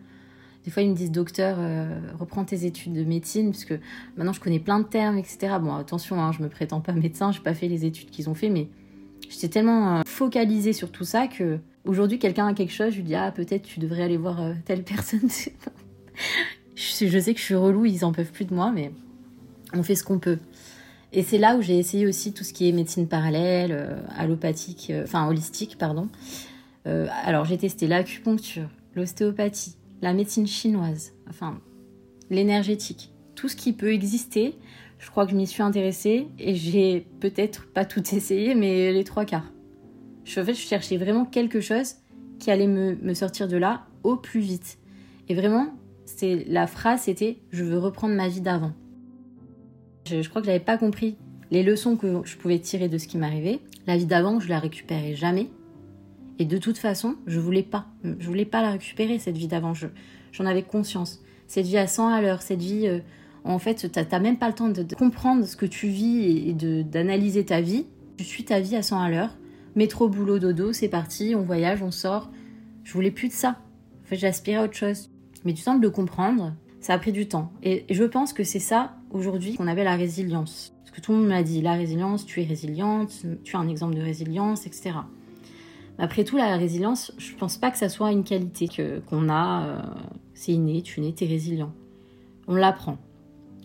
[0.62, 3.74] Euh, des fois ils me disent docteur, euh, reprends tes études de médecine, parce que
[4.16, 5.56] maintenant je connais plein de termes, etc.
[5.60, 8.34] Bon attention, hein, je me prétends pas médecin, j'ai pas fait les études qu'ils ont
[8.34, 8.68] fait, mais
[9.28, 13.14] j'étais tellement focalisée sur tout ça que Aujourd'hui, quelqu'un a quelque chose, je lui dis
[13.14, 15.28] Ah, peut-être tu devrais aller voir euh, telle personne.
[16.76, 18.92] je, sais que je suis relou, ils en peuvent plus de moi, mais
[19.74, 20.38] on fait ce qu'on peut.
[21.12, 24.88] Et c'est là où j'ai essayé aussi tout ce qui est médecine parallèle, euh, allopathique,
[24.90, 26.08] euh, enfin holistique, pardon.
[26.84, 31.60] alors j'ai testé l'acupuncture, l'ostéopathie, la médecine chinoise, enfin
[32.28, 34.56] l'énergétique, tout ce qui peut exister.
[34.98, 39.04] Je crois que je m'y suis intéressée et j'ai peut-être pas tout essayé, mais les
[39.04, 39.50] trois quarts.
[40.24, 41.94] Je, en fait, je cherchais vraiment quelque chose
[42.38, 44.78] qui allait me, sortir de là au plus vite.
[45.28, 45.68] Et vraiment,
[46.04, 48.72] c'est la phrase c'était je veux reprendre ma vie d'avant.
[50.06, 51.16] Je, crois que j'avais pas compris
[51.50, 53.60] les leçons que je pouvais tirer de ce qui m'arrivait.
[53.86, 55.50] La vie d'avant, je la récupérais jamais.
[56.38, 57.86] Et de toute façon, je voulais pas.
[58.04, 59.72] Je voulais pas la récupérer cette vie d'avant.
[60.32, 61.22] J'en avais conscience.
[61.46, 63.00] Cette vie à 100 à l'heure, cette vie, euh,
[63.44, 67.44] en fait, t'as même pas le temps de, comprendre ce que tu vis et d'analyser
[67.44, 67.86] ta vie.
[68.16, 69.36] Tu suis ta vie à 100 à l'heure
[69.74, 72.30] métro, boulot, dodo, c'est parti, on voyage, on sort.
[72.84, 73.58] Je voulais plus de ça.
[74.04, 75.10] En fait, j'aspirais à autre chose.
[75.44, 77.52] Mais du temps de le comprendre, ça a pris du temps.
[77.62, 80.74] Et je pense que c'est ça, aujourd'hui, qu'on appelle la résilience.
[80.80, 83.68] Parce que tout le monde m'a dit, la résilience, tu es résiliente, tu es un
[83.68, 84.92] exemple de résilience, etc.
[85.98, 89.66] Après tout, la résilience, je pense pas que ça soit une qualité que, qu'on a.
[89.66, 89.82] Euh,
[90.34, 91.72] c'est inné, tu es t'es résilient.
[92.48, 92.98] On l'apprend.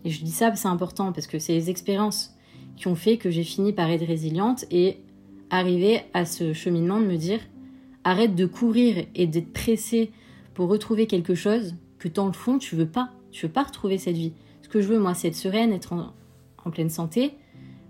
[0.05, 2.35] Et je dis ça, c'est important parce que c'est les expériences
[2.75, 4.97] qui ont fait que j'ai fini par être résiliente et
[5.49, 7.39] arriver à ce cheminement de me dire
[8.03, 10.11] arrête de courir et d'être pressé
[10.53, 13.11] pour retrouver quelque chose que dans le fond tu veux pas.
[13.31, 14.33] Tu veux pas retrouver cette vie.
[14.61, 16.13] Ce que je veux moi c'est être sereine, être en,
[16.71, 17.31] pleine santé,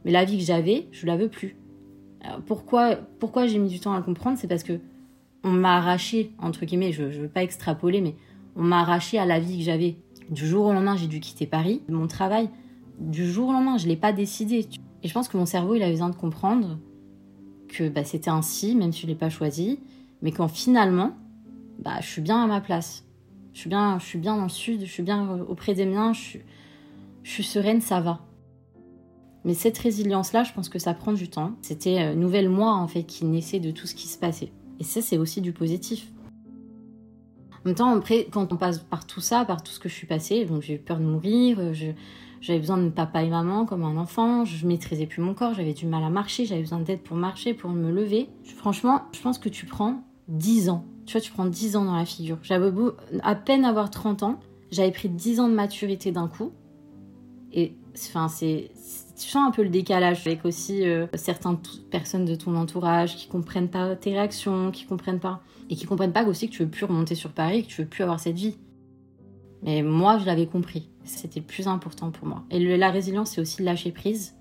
[0.06, 1.56] mais la vie que j'avais, je la veux plus.
[2.46, 4.80] Pourquoi pourquoi j'ai mis du temps à le comprendre, c'est parce que
[5.44, 8.16] on m'a arraché entre guillemets, je, je veux pas extrapoler mais
[8.56, 9.98] on m'a arraché à la vie que j'avais.
[10.30, 12.50] Du jour au lendemain, j'ai dû quitter Paris, mon travail.
[13.00, 14.68] Du jour au lendemain, je l'ai pas décidé.
[15.04, 16.80] Et je pense que mon cerveau, il a besoin de comprendre
[17.70, 19.80] que bah, c'était ainsi, même si je ne l'ai pas choisi,
[20.22, 21.16] mais quand finalement,
[21.80, 23.06] bah, je suis bien à ma place.
[23.54, 26.14] Je suis bien, je suis bien dans le sud, je suis bien auprès des miens,
[26.14, 26.40] je
[27.24, 28.22] je suis sereine, ça va.
[29.48, 31.54] Mais cette résilience-là, je pense que ça prend du temps.
[31.62, 34.52] C'était euh, nouvelle moi, en fait, qui naissait de tout ce qui se passait.
[34.82, 36.12] Et ça, c'est aussi du positif.
[37.54, 39.94] En même temps, après, quand on passe par tout ça, par tout ce que je
[39.94, 41.88] suis passée, donc j'ai eu peur de mourir, je,
[42.42, 45.74] j'avais besoin de papa et maman comme un enfant, je maîtrisais plus mon corps, j'avais
[45.74, 48.28] du mal à marcher, j'avais besoin d'aide pour marcher, pour me lever.
[48.44, 50.84] Franchement, je pense que tu prends 10 ans.
[51.06, 52.38] Tu vois, tu prends 10 ans dans la figure.
[52.44, 52.70] J'avais
[53.24, 54.40] à peine avoir 30 ans,
[54.72, 56.52] j'avais pris 10 ans de maturité d'un coup.
[57.54, 58.72] Et enfin, c'est
[59.18, 61.58] tu sens un peu le décalage avec aussi euh, certaines
[61.90, 66.14] personnes de ton entourage qui comprennent pas tes réactions, qui comprennent pas et qui comprennent
[66.14, 68.36] pas aussi que tu veux plus remonter sur Paris, que tu veux plus avoir cette
[68.36, 68.58] vie.
[69.64, 70.90] Mais moi, je l'avais compris.
[71.04, 72.44] C'était le plus important pour moi.
[72.52, 74.36] Et la résilience, c'est aussi lâcher prise.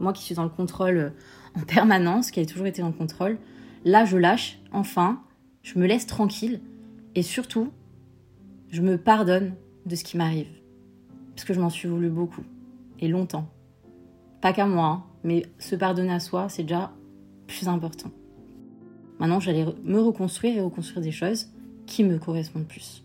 [0.00, 1.10] Moi qui suis dans le contrôle euh,
[1.56, 3.38] en permanence, qui a toujours été dans le contrôle,
[3.84, 5.22] là, je lâche, enfin,
[5.62, 6.60] je me laisse tranquille.
[7.14, 7.70] Et surtout,
[8.70, 9.54] je me pardonne
[9.86, 10.48] de ce qui m'arrive.
[11.34, 12.42] Parce que je m'en suis voulu beaucoup.
[12.98, 13.48] Et longtemps.
[14.40, 16.92] Pas qu'à moi, hein, mais se pardonner à soi, c'est déjà
[17.46, 18.10] plus important.
[19.18, 21.48] Maintenant, j'allais me reconstruire et reconstruire des choses
[21.86, 23.02] qui me correspondent plus.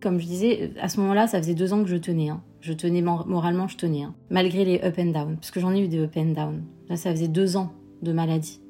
[0.00, 2.28] Comme je disais, à ce moment-là, ça faisait deux ans que je tenais.
[2.28, 2.42] Hein.
[2.60, 4.02] Je tenais moralement, je tenais.
[4.02, 4.14] Hein.
[4.30, 5.36] Malgré les up and down.
[5.36, 6.62] Parce que j'en ai eu des up and down.
[6.88, 8.60] Là, ça faisait deux ans de maladie.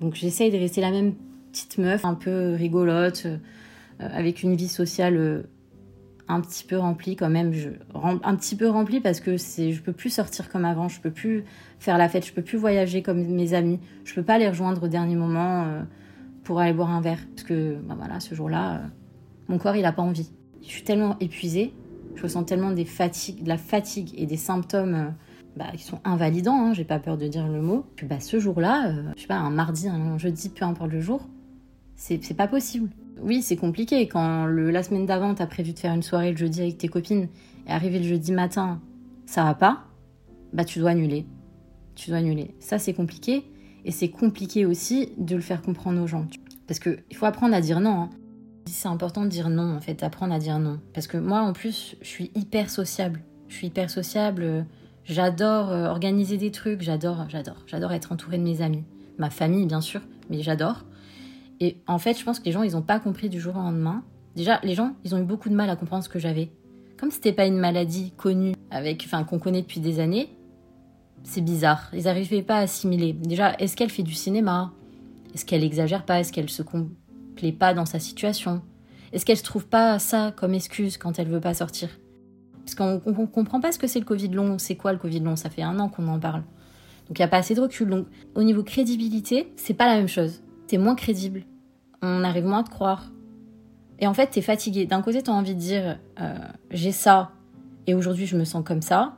[0.00, 1.14] Donc j'essaye de rester la même
[1.52, 3.36] petite meuf, un peu rigolote, euh,
[3.98, 5.42] avec une vie sociale euh,
[6.30, 7.52] un petit peu remplie quand même.
[7.94, 11.10] Un petit peu remplie parce que c'est, je peux plus sortir comme avant, je peux
[11.10, 11.44] plus
[11.78, 14.84] faire la fête, je peux plus voyager comme mes amis, je peux pas les rejoindre
[14.84, 15.82] au dernier moment euh,
[16.44, 17.20] pour aller boire un verre.
[17.34, 18.82] Parce que bah voilà, ce jour-là,
[19.48, 20.30] mon corps il a pas envie.
[20.62, 21.74] Je suis tellement épuisée,
[22.14, 25.14] je ressens tellement des fatigues, de la fatigue et des symptômes
[25.56, 28.38] bah, qui sont invalidants, hein, j'ai pas peur de dire le mot, que bah, ce
[28.38, 31.28] jour-là, euh, je sais pas, un mardi, un jeudi, peu importe le jour,
[31.96, 32.88] c'est pas possible.
[33.22, 36.36] Oui, c'est compliqué quand le, la semaine d'avant, t'as prévu de faire une soirée le
[36.36, 37.28] jeudi avec tes copines
[37.66, 38.80] et arrivé le jeudi matin,
[39.26, 39.84] ça va pas,
[40.52, 41.26] bah tu dois annuler.
[41.94, 42.54] Tu dois annuler.
[42.60, 43.44] Ça, c'est compliqué
[43.84, 46.26] et c'est compliqué aussi de le faire comprendre aux gens.
[46.66, 48.02] Parce qu'il faut apprendre à dire non.
[48.02, 48.10] Hein.
[48.66, 50.80] C'est important de dire non, en fait, apprendre à dire non.
[50.94, 53.22] Parce que moi, en plus, je suis hyper sociable.
[53.48, 54.66] Je suis hyper sociable.
[55.04, 58.84] J'adore euh, organiser des trucs, j'adore, j'adore, j'adore être entourée de mes amis,
[59.18, 60.84] ma famille bien sûr, mais j'adore.
[61.60, 63.58] Et en fait, je pense que les gens, ils n'ont pas compris du jour au
[63.58, 64.02] lendemain.
[64.34, 66.50] Déjà, les gens, ils ont eu beaucoup de mal à comprendre ce que j'avais.
[66.98, 70.30] Comme c'était pas une maladie connue, avec, enfin, qu'on connaît depuis des années,
[71.22, 71.90] c'est bizarre.
[71.92, 73.12] Ils n'arrivaient pas à assimiler.
[73.12, 74.72] Déjà, est-ce qu'elle fait du cinéma?
[75.34, 76.20] Est-ce qu'elle exagère pas?
[76.20, 78.62] Est-ce qu'elle se complaît pas dans sa situation?
[79.12, 81.88] Est-ce qu'elle se trouve pas ça comme excuse quand elle veut pas sortir?
[82.64, 84.58] Parce qu'on comprend pas ce que c'est le Covid long.
[84.58, 85.36] C'est quoi le Covid long?
[85.36, 86.42] Ça fait un an qu'on en parle.
[87.08, 87.88] Donc il n'y a pas assez de recul.
[87.88, 90.42] Donc au niveau crédibilité, c'est pas la même chose.
[90.68, 91.42] T'es moins crédible.
[92.02, 93.10] On arrive moins à te croire.
[93.98, 94.86] Et en fait, t'es fatigué.
[94.86, 96.34] D'un côté, t'as envie de dire euh,
[96.70, 97.32] j'ai ça
[97.86, 99.16] et aujourd'hui je me sens comme ça.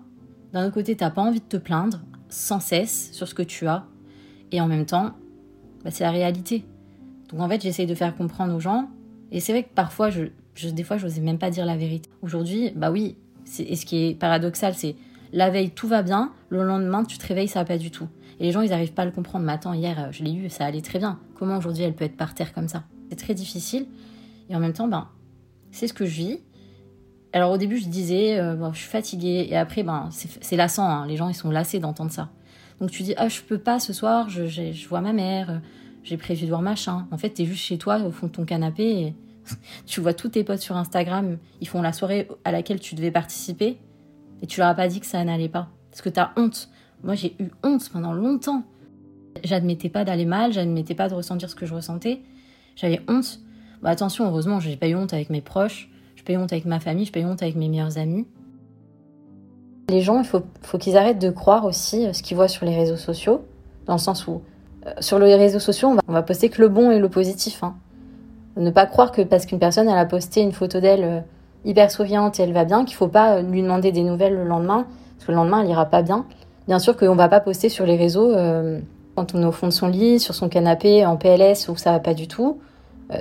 [0.52, 3.66] D'un autre côté, t'as pas envie de te plaindre sans cesse sur ce que tu
[3.66, 3.84] as.
[4.50, 5.12] Et en même temps,
[5.84, 6.64] bah, c'est la réalité.
[7.30, 8.90] Donc en fait, j'essaye de faire comprendre aux gens.
[9.30, 10.26] Et c'est vrai que parfois, je,
[10.68, 12.10] des fois, je n'osais même pas dire la vérité.
[12.20, 13.16] Aujourd'hui, bah oui,
[13.58, 14.94] et ce qui est paradoxal, c'est
[15.32, 18.06] la veille, tout va bien, le lendemain, tu te réveilles, ça va pas du tout.
[18.40, 19.44] Et les gens, ils n'arrivent pas à le comprendre.
[19.44, 21.18] Mais attends, hier, je l'ai eu, ça allait très bien.
[21.38, 22.84] Comment aujourd'hui elle peut être par terre comme ça?
[23.10, 23.86] C'est très difficile.
[24.48, 25.08] Et en même temps, ben,
[25.70, 26.40] c'est ce que je vis.
[27.32, 29.46] Alors au début, je disais, euh, je suis fatiguée.
[29.50, 30.88] Et après, ben, c'est lassant.
[30.88, 31.06] Hein.
[31.06, 32.30] Les gens, ils sont lassés d'entendre ça.
[32.80, 35.60] Donc tu dis, ah, je peux pas ce soir, je, vois ma mère,
[36.02, 37.06] j'ai prévu de voir machin.
[37.10, 39.14] En fait, tu es juste chez toi, au fond de ton canapé.
[39.86, 43.10] Tu vois tous tes potes sur Instagram, ils font la soirée à laquelle tu devais
[43.10, 43.76] participer
[44.40, 45.68] et tu leur as pas dit que ça n'allait pas.
[45.90, 46.68] Parce que tu as honte.
[47.04, 48.62] Moi, j'ai eu honte pendant longtemps.
[49.42, 52.20] J'admettais pas d'aller mal, j'admettais pas de ressentir ce que je ressentais.
[52.76, 53.40] J'avais honte.
[53.82, 56.64] Bah, attention, heureusement, j'ai pas eu honte avec mes proches, je pas eu honte avec
[56.64, 58.26] ma famille, je pas eu honte avec mes meilleurs amis.
[59.88, 62.76] Les gens, il faut, qu'ils arrêtent de croire aussi euh, ce qu'ils voient sur les
[62.76, 63.44] réseaux sociaux,
[63.86, 64.40] dans le sens où
[64.86, 67.64] euh, sur les réseaux sociaux, on va, va poster que le bon et le positif.
[67.64, 67.74] Hein.
[68.56, 71.20] Ne pas croire que parce qu'une personne elle a posté une photo d'elle euh,
[71.64, 74.86] hyper souriante et elle va bien, qu'il faut pas lui demander des nouvelles le lendemain,
[75.16, 76.24] parce que le lendemain elle ira pas bien.
[76.66, 78.80] Bien sûr qu'on va pas poster sur les réseaux euh,
[79.16, 81.92] quand on est au fond de son lit, sur son canapé, en PLS ou ça
[81.92, 82.60] va pas du tout.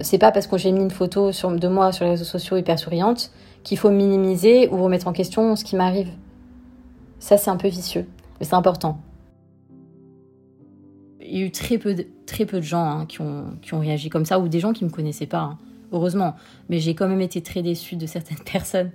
[0.01, 2.80] c'est pas parce que j'ai mis une photo de moi sur les réseaux sociaux hyper
[2.80, 3.32] souriante
[3.63, 6.10] qu'il faut minimiser ou remettre en question ce qui m'arrive.
[7.19, 8.06] Ça c'est un peu vicieux,
[8.39, 8.99] mais c'est important
[11.32, 13.73] il y a eu très peu de, très peu de gens hein, qui, ont, qui
[13.73, 15.58] ont réagi comme ça, ou des gens qui ne me connaissaient pas, hein.
[15.91, 16.36] heureusement.
[16.69, 18.91] Mais j'ai quand même été très déçue de certaines personnes.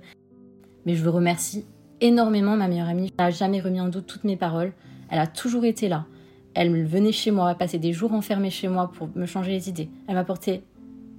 [0.85, 1.65] Mais je veux remercie
[2.01, 3.11] énormément ma meilleure amie.
[3.17, 4.73] Elle n'a jamais remis en doute toutes mes paroles.
[5.09, 6.05] Elle a toujours été là.
[6.53, 9.89] Elle venait chez moi, passer des jours enfermés chez moi pour me changer les idées.
[10.07, 10.63] Elle m'apportait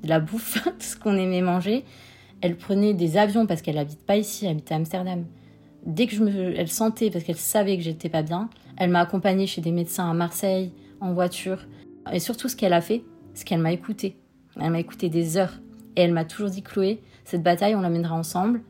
[0.03, 1.85] de la bouffe, tout ce qu'on aimait manger.
[2.41, 5.25] Elle prenait des avions parce qu'elle habite pas ici, elle habite à Amsterdam.
[5.87, 9.01] Dès que je me, elle sentait parce qu'elle savait que j'étais pas bien, elle m'a
[9.01, 11.67] accompagnée chez des médecins à Marseille, en voiture.
[12.13, 13.03] Et surtout, ce qu'elle a fait,
[13.35, 14.17] c'est qu'elle m'a écouté.
[14.61, 15.55] Elle m'a écouté des heures.
[15.97, 18.63] Et elle m'a toujours dit, Chloé, cette bataille, on la mènera ensemble.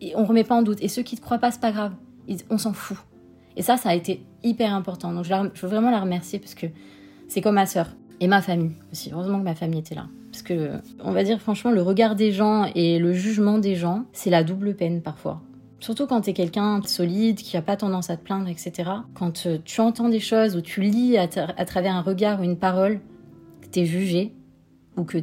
[0.00, 0.78] Et on remet pas en doute.
[0.82, 1.92] Et ceux qui ne te croient pas, c'est pas grave.
[2.50, 2.98] On s'en fout.
[3.56, 5.12] Et ça, ça a été hyper important.
[5.12, 6.66] Donc, je, veux vraiment la remercier parce que
[7.28, 7.88] c'est comme ma sœur.
[8.20, 9.10] Et ma famille aussi.
[9.12, 10.06] Heureusement que ma famille était là.
[10.30, 14.04] Parce que, on va dire franchement, le regard des gens et le jugement des gens,
[14.12, 15.40] c'est la double peine parfois.
[15.84, 18.90] Surtout quand tu es quelqu'un de solide, qui n'a pas tendance à te plaindre, etc.
[19.14, 22.56] Quand euh, tu entends des choses ou tu lis à, travers un regard ou une
[22.56, 23.00] parole
[23.60, 24.32] que tu es jugé
[24.96, 25.18] ou que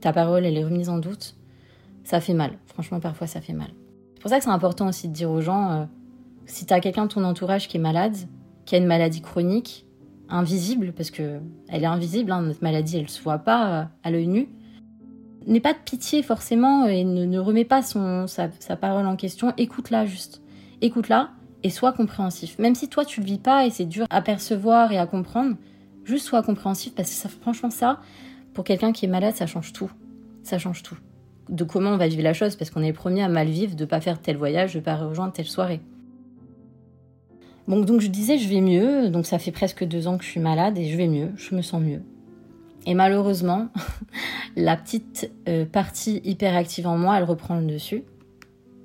[0.00, 1.36] ta parole elle est remise en doute,
[2.04, 2.58] ça fait mal.
[2.66, 3.68] Franchement, parfois ça fait mal.
[4.22, 5.84] C'est pour ça que c'est important aussi de dire aux gens, euh,
[6.46, 8.14] si tu as quelqu'un de ton entourage qui est malade,
[8.66, 9.84] qui a une maladie chronique,
[10.28, 14.12] invisible, parce que elle est invisible, hein, notre maladie elle se voit pas euh, à
[14.12, 14.48] l'œil nu,
[15.48, 19.16] N'aie pas de pitié forcément et ne, ne remets pas son, sa, sa parole en
[19.16, 19.52] question.
[19.56, 20.40] Écoute-la juste.
[20.82, 21.30] Écoute-la
[21.64, 22.56] et sois compréhensif.
[22.60, 25.56] Même si toi tu le vis pas et c'est dur à percevoir et à comprendre,
[26.04, 27.98] juste sois compréhensif parce que ça, franchement ça,
[28.54, 29.90] pour quelqu'un qui est malade, ça change tout.
[30.44, 30.96] Ça change tout.
[31.52, 33.76] De comment on va vivre la chose parce qu'on est le premier à mal vivre,
[33.76, 35.80] de pas faire tel voyage, de pas rejoindre telle soirée.
[37.68, 40.30] Bon, donc je disais je vais mieux, donc ça fait presque deux ans que je
[40.30, 42.02] suis malade et je vais mieux, je me sens mieux.
[42.86, 43.68] Et malheureusement,
[44.56, 48.02] la petite euh, partie hyperactive en moi, elle reprend le dessus.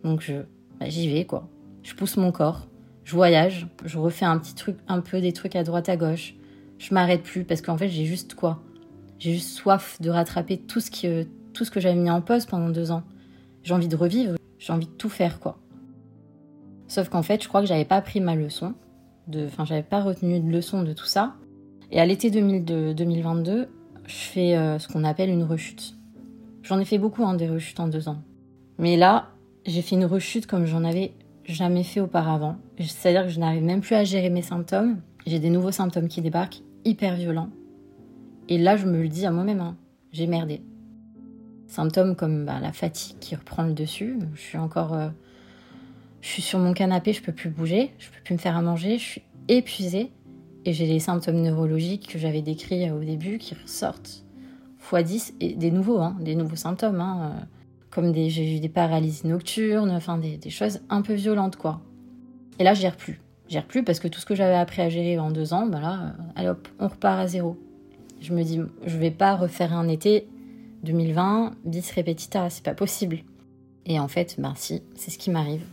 [0.03, 0.33] Donc je,
[0.79, 1.47] bah, j'y vais quoi.
[1.83, 2.67] Je pousse mon corps,
[3.05, 6.35] je voyage, je refais un petit truc, un peu des trucs à droite à gauche.
[6.77, 8.61] Je m'arrête plus parce qu'en fait j'ai juste quoi?
[9.19, 11.07] J'ai juste soif de rattraper tout ce qui,
[11.57, 13.03] tout ce que j'avais mis en pause pendant deux ans.
[13.63, 15.57] J'ai envie de revivre, j'ai envie de tout faire quoi.
[16.87, 18.75] Sauf qu'en fait, je crois que j'avais pas pris ma leçon.
[19.35, 21.35] Enfin, j'avais pas retenu de leçon de tout ça.
[21.91, 23.67] Et à l'été 2022,
[24.05, 25.95] je fais euh, ce qu'on appelle une rechute.
[26.63, 28.21] J'en ai fait beaucoup, hein, des rechutes en deux ans.
[28.77, 29.29] Mais là,
[29.65, 32.57] j'ai fait une rechute comme j'en avais jamais fait auparavant.
[32.79, 35.01] C'est-à-dire que je n'arrive même plus à gérer mes symptômes.
[35.25, 37.49] J'ai des nouveaux symptômes qui débarquent, hyper violents.
[38.47, 39.75] Et là, je me le dis à moi-même, hein,
[40.13, 40.61] j'ai merdé.
[41.67, 44.17] Symptômes comme bah, la fatigue qui reprend le dessus.
[44.35, 45.09] Je suis encore euh,
[46.21, 48.61] je suis sur mon canapé, je peux plus bouger, je peux plus me faire à
[48.61, 50.11] manger, je suis épuisée
[50.65, 54.25] et j'ai les symptômes neurologiques que j'avais décrits au début qui ressortent
[54.93, 57.45] x 10 et des nouveaux, hein, des nouveaux symptômes, hein, euh,
[57.89, 61.81] comme des, j'ai eu des paralysies nocturnes, enfin des, choses un peu violentes quoi.
[62.59, 63.21] Et là, je gère plus.
[63.47, 65.69] Je gère plus parce que tout ce que j'avais appris à gérer en deux ans,
[65.71, 67.57] euh, allez hop, on repart à zéro.
[68.19, 70.27] Je me dis, je vais pas refaire un été
[70.83, 73.19] 2020 bis repetita, c'est pas possible.
[73.85, 75.63] Et en fait, bah si, c'est ce qui m'arrive.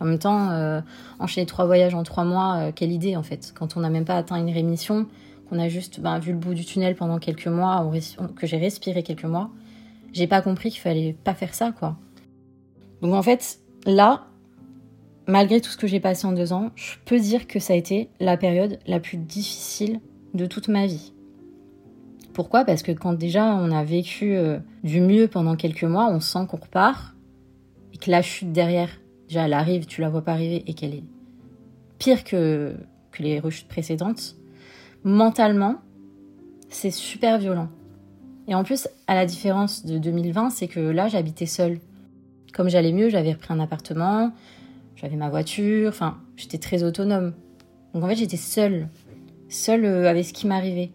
[0.00, 0.80] En même temps, euh,
[1.18, 4.04] enchaîner trois voyages en trois mois, euh, quelle idée en fait Quand on n'a même
[4.04, 5.06] pas atteint une rémission,
[5.48, 7.90] qu'on a juste ben, vu le bout du tunnel pendant quelques mois,
[8.36, 9.50] que j'ai respiré quelques mois,
[10.12, 11.96] j'ai pas compris qu'il fallait pas faire ça quoi.
[13.02, 14.26] Donc en fait, là,
[15.26, 17.76] malgré tout ce que j'ai passé en deux ans, je peux dire que ça a
[17.76, 20.00] été la période la plus difficile
[20.34, 21.13] de toute ma vie.
[22.34, 22.64] Pourquoi?
[22.64, 26.46] Parce que quand déjà on a vécu euh, du mieux pendant quelques mois, on sent
[26.48, 27.14] qu'on repart
[27.92, 28.90] et que la chute derrière,
[29.28, 31.04] déjà elle arrive, tu la vois pas arriver et qu'elle est
[31.98, 32.74] pire que,
[33.12, 34.34] que les rechutes précédentes,
[35.04, 35.76] mentalement,
[36.68, 37.68] c'est super violent.
[38.48, 41.78] Et en plus, à la différence de 2020, c'est que là, j'habitais seule.
[42.52, 44.32] Comme j'allais mieux, j'avais repris un appartement,
[44.96, 47.32] j'avais ma voiture, enfin, j'étais très autonome.
[47.94, 48.88] Donc en fait, j'étais seule,
[49.48, 50.90] seule euh, avec ce qui m'arrivait.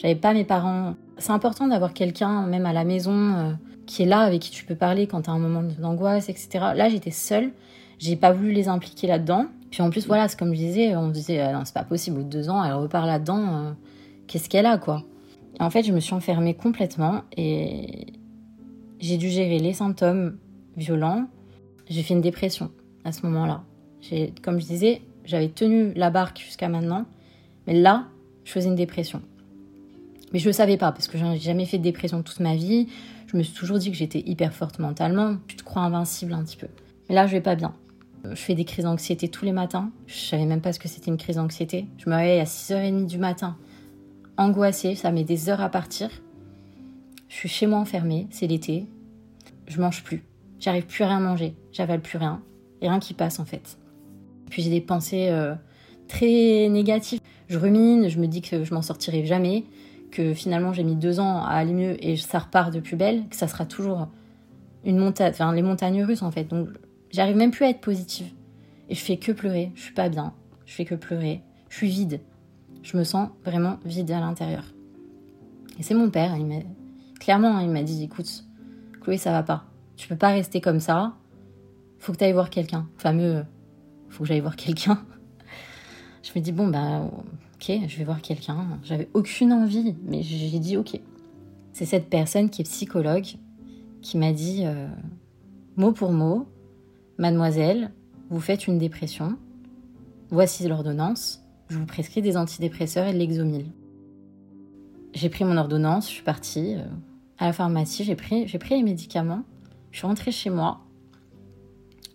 [0.00, 0.94] J'avais pas mes parents.
[1.18, 3.52] C'est important d'avoir quelqu'un, même à la maison, euh,
[3.84, 6.48] qui est là, avec qui tu peux parler quand tu as un moment d'angoisse, etc.
[6.74, 7.50] Là, j'étais seule.
[7.98, 9.46] J'ai pas voulu les impliquer là-dedans.
[9.70, 12.16] Puis en plus, voilà, c'est comme je disais, on disait, ah non, c'est pas possible,
[12.16, 13.72] au bout de deux ans, elle repart là-dedans, euh,
[14.26, 15.04] qu'est-ce qu'elle a, quoi?
[15.60, 18.14] En fait, je me suis enfermée complètement et
[19.00, 20.38] j'ai dû gérer les symptômes
[20.78, 21.26] violents.
[21.90, 22.70] J'ai fait une dépression
[23.04, 23.64] à ce moment-là.
[24.42, 27.04] Comme je disais, j'avais tenu la barque jusqu'à maintenant,
[27.66, 28.06] mais là,
[28.44, 29.20] je faisais une dépression.
[30.32, 32.86] Mais je le savais pas parce que j'ai jamais fait de dépression toute ma vie.
[33.26, 35.36] Je me suis toujours dit que j'étais hyper forte mentalement.
[35.48, 36.68] Tu te crois invincible un petit peu.
[37.08, 37.74] Mais là, je vais pas bien.
[38.24, 39.90] Je fais des crises d'anxiété tous les matins.
[40.06, 41.86] Je savais même pas ce que c'était une crise d'anxiété.
[41.98, 43.56] Je me réveille à 6h30 du matin,
[44.36, 44.94] angoissée.
[44.94, 46.10] Ça met des heures à partir.
[47.28, 48.26] Je suis chez moi enfermée.
[48.30, 48.86] C'est l'été.
[49.66, 50.24] Je mange plus.
[50.58, 51.54] J'arrive plus à rien manger.
[51.72, 52.42] J'avale plus rien.
[52.82, 53.78] Rien qui passe en fait.
[54.50, 55.54] Puis j'ai des pensées euh,
[56.08, 57.20] très négatives.
[57.48, 58.08] Je rumine.
[58.08, 59.64] Je me dis que je m'en sortirai jamais
[60.10, 63.28] que finalement j'ai mis deux ans à aller mieux et ça repart de plus belle,
[63.28, 64.08] que ça sera toujours
[64.84, 66.44] une montagne, enfin les montagnes russes en fait.
[66.44, 66.68] Donc
[67.10, 68.26] j'arrive même plus à être positive.
[68.88, 70.34] Et je fais que pleurer, je suis pas bien,
[70.66, 72.20] je fais que pleurer, je suis vide.
[72.82, 74.64] Je me sens vraiment vide à l'intérieur.
[75.78, 76.60] Et c'est mon père, il m'a
[77.20, 78.44] clairement, hein, il m'a dit écoute,
[79.00, 79.64] Chloé, ça va pas.
[79.96, 81.14] Tu peux pas rester comme ça.
[81.98, 82.88] Faut que tu ailles voir quelqu'un.
[82.96, 83.44] Fameux,
[84.08, 85.04] faut que j'aille voir quelqu'un.
[86.22, 87.08] Je me dis bon bah
[87.60, 88.78] ok, je vais voir quelqu'un.
[88.82, 90.98] J'avais aucune envie, mais j'ai dit ok.
[91.72, 93.26] C'est cette personne qui est psychologue
[94.00, 94.88] qui m'a dit euh,
[95.76, 96.46] mot pour mot,
[97.18, 97.92] mademoiselle,
[98.30, 99.36] vous faites une dépression,
[100.30, 103.66] voici l'ordonnance, je vous prescris des antidépresseurs et de l'exomil.
[105.12, 106.84] J'ai pris mon ordonnance, je suis partie euh,
[107.38, 109.42] à la pharmacie, j'ai pris, j'ai pris les médicaments,
[109.90, 110.80] je suis rentrée chez moi,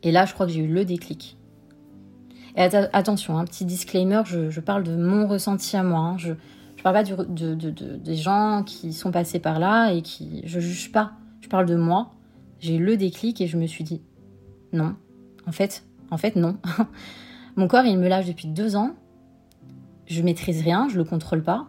[0.02, 1.35] et là je crois que j'ai eu le déclic.
[2.56, 6.00] Et attention, un petit disclaimer, je, parle de mon ressenti à moi.
[6.00, 6.18] Hein.
[6.18, 7.54] Je ne parle pas de,
[7.98, 10.42] des gens qui sont passés par là et qui...
[10.46, 11.14] Je juge pas.
[11.42, 12.12] Je parle de moi.
[12.60, 14.02] J'ai le déclic et je me suis dit,
[14.72, 14.96] non,
[15.46, 16.58] en fait, en fait, non.
[17.56, 18.92] mon corps, il me lâche depuis deux ans.
[20.08, 21.68] Je maîtrise rien, je le contrôle pas.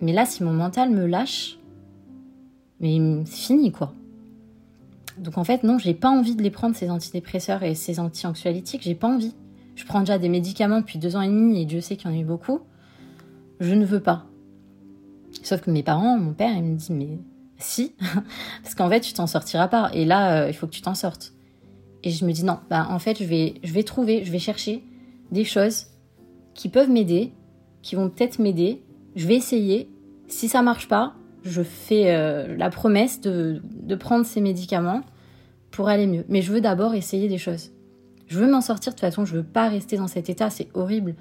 [0.00, 1.58] Mais là, si mon mental me lâche,
[2.80, 3.92] mais c'est fini, quoi.
[5.18, 8.82] Donc en fait, non, j'ai pas envie de les prendre, ces antidépresseurs et ces anti-anxiolytiques,
[8.82, 9.34] j'ai pas envie.
[9.80, 12.12] Je prends déjà des médicaments depuis deux ans et demi et Dieu sait qu'il y
[12.12, 12.60] en a eu beaucoup.
[13.60, 14.26] Je ne veux pas.
[15.42, 17.18] Sauf que mes parents, mon père, il me dit, mais
[17.56, 17.94] si,
[18.62, 19.90] parce qu'en fait, tu t'en sortiras pas.
[19.94, 21.32] Et là, euh, il faut que tu t'en sortes.
[22.04, 24.38] Et je me dis, non, bah, en fait, je vais, je vais trouver, je vais
[24.38, 24.84] chercher
[25.32, 25.86] des choses
[26.52, 27.32] qui peuvent m'aider,
[27.80, 28.82] qui vont peut-être m'aider.
[29.16, 29.88] Je vais essayer.
[30.28, 35.00] Si ça marche pas, je fais euh, la promesse de, de prendre ces médicaments
[35.70, 36.26] pour aller mieux.
[36.28, 37.72] Mais je veux d'abord essayer des choses.
[38.30, 40.68] Je veux m'en sortir de toute façon, je veux pas rester dans cet état, c'est
[40.74, 41.16] horrible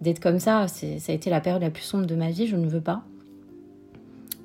[0.00, 2.54] d'être comme ça, ça a été la période la plus sombre de ma vie, je
[2.54, 3.02] ne veux pas.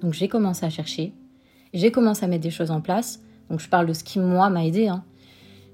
[0.01, 1.13] Donc j'ai commencé à chercher,
[1.71, 3.21] j'ai commencé à mettre des choses en place.
[3.51, 4.87] Donc je parle de ce qui moi m'a aidé.
[4.87, 5.03] Hein.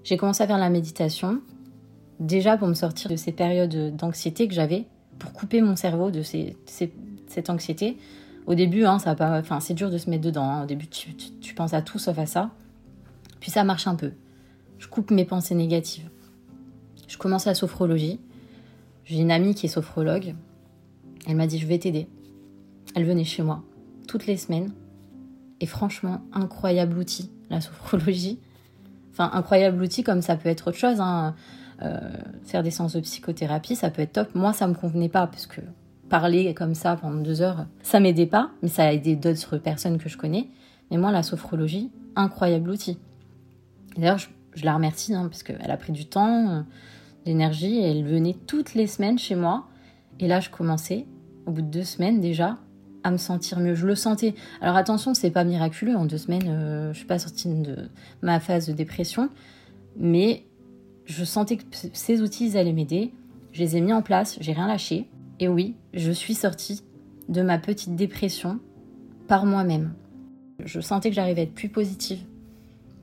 [0.04, 1.40] J'ai commencé à faire la méditation,
[2.20, 4.84] déjà pour me sortir de ces périodes d'anxiété que j'avais,
[5.20, 7.98] pour couper mon cerveau de cette anxiété.
[8.46, 9.16] Au début, hein, ça
[9.62, 10.44] c'est dur de se mettre dedans.
[10.44, 10.64] Hein.
[10.64, 12.52] Au début, tu, tu, penses à tout sauf à ça.
[13.40, 14.12] Puis ça marche un peu.
[14.80, 16.10] Je coupe mes pensées négatives.
[17.08, 18.20] Je commence la sophrologie.
[19.03, 20.36] J'ai une amie qui est sophrologue.
[21.28, 22.08] Elle m'a dit Je vais t'aider.
[22.95, 23.64] Elle venait chez moi
[24.08, 24.72] toutes les semaines.
[25.62, 28.39] Et franchement, incroyable outil, la sophrologie.
[29.12, 30.99] Enfin, incroyable outil comme ça peut être autre chose.
[30.99, 31.36] Hein.
[31.82, 31.99] Euh,
[32.45, 34.36] faire des séances de psychothérapie, ça peut être top.
[34.36, 35.62] Moi, ça me convenait pas parce que
[36.10, 39.97] parler comme ça pendant deux heures, ça m'aidait pas, mais ça a aidé d'autres personnes
[39.97, 40.47] que je connais.
[40.89, 42.97] Mais moi, la sophrologie, incroyable outil.
[43.97, 46.66] D'ailleurs, je, la remercie hein, parce qu'elle a pris du temps,
[47.26, 49.68] l'énergie, et elle venait toutes les semaines chez moi.
[50.20, 51.06] Et là, je commençais,
[51.46, 52.58] au bout de deux semaines déjà,
[53.04, 53.76] à me sentir mieux.
[53.76, 54.34] Je le sentais.
[54.62, 55.96] Alors attention, c'est pas miraculeux.
[55.96, 57.90] En deux semaines, euh, je suis pas sortie de
[58.22, 59.30] ma phase de dépression,
[59.98, 60.44] mais
[61.06, 61.64] je sentais que
[61.94, 63.14] ces outils ils allaient m'aider.
[63.52, 64.38] Je les ai mis en place.
[64.42, 65.08] J'ai rien lâché.
[65.40, 66.82] Et oui, je suis sortie
[67.30, 68.60] de ma petite dépression
[69.28, 69.94] par moi-même.
[70.64, 72.20] Je sentais que j'arrivais à être plus positive.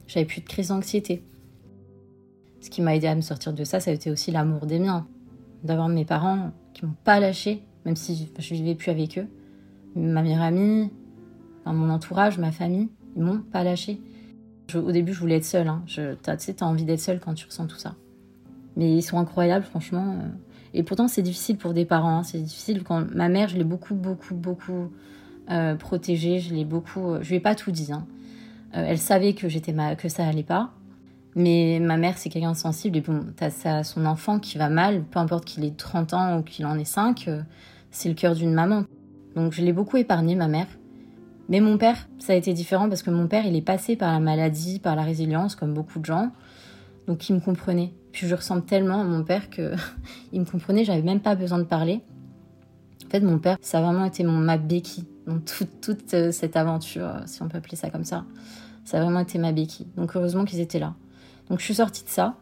[0.08, 1.22] J'avais plus de crise d'anxiété.
[2.62, 4.78] Ce qui m'a aidé à me sortir de ça, ça a été aussi l'amour des
[4.78, 5.06] miens.
[5.64, 9.28] D'avoir mes parents qui m'ont pas lâché, même si je vivais plus avec eux
[9.94, 10.90] ma meilleure amie,
[11.66, 14.00] mon entourage, ma famille, ils m'ont pas lâché.
[14.74, 15.68] au début, je voulais être seule.
[15.68, 15.82] Hein.
[15.86, 16.00] Tu
[16.38, 17.94] sais, t'as envie d'être seule quand tu ressens tout ça.
[18.76, 20.16] Mais ils sont incroyables, franchement.
[20.18, 20.28] Euh.
[20.74, 22.18] Et pourtant, c'est difficile pour des parents.
[22.18, 22.22] Hein.
[22.22, 24.90] C'est difficile quand ma mère, je l'ai beaucoup, beaucoup, beaucoup
[25.50, 26.40] euh, protégée.
[26.40, 27.10] Je l'ai beaucoup.
[27.10, 27.92] Euh, je lui ai pas tout dit.
[27.92, 28.06] Hein.
[28.72, 30.72] elle savait que j'étais que ça allait pas.
[31.34, 32.98] Mais ma mère, c'est quelqu'un de sensible.
[32.98, 36.42] Et bon, t'as son enfant qui va mal, peu importe qu'il ait 30 ans ou
[36.42, 37.28] qu'il en ait 5,
[37.90, 38.84] c'est le cœur d'une maman.
[39.34, 40.66] Donc je l'ai beaucoup épargné, ma mère.
[41.48, 44.12] Mais mon père, ça a été différent parce que mon père, il est passé par
[44.12, 46.30] la maladie, par la résilience, comme beaucoup de gens.
[47.06, 47.92] Donc il me comprenait.
[48.12, 49.72] Puis je ressemble tellement à mon père que
[50.32, 52.00] il me comprenait, j'avais même pas besoin de parler.
[53.06, 56.56] En fait, mon père, ça a vraiment été mon, ma béquille dans toute, euh, cette
[56.56, 58.24] aventure, euh, si on peut appeler ça comme ça.
[58.84, 59.86] Ça a vraiment été ma béquille.
[59.96, 60.94] Donc heureusement qu'ils étaient là.
[61.52, 62.36] Donc je suis sortie de ça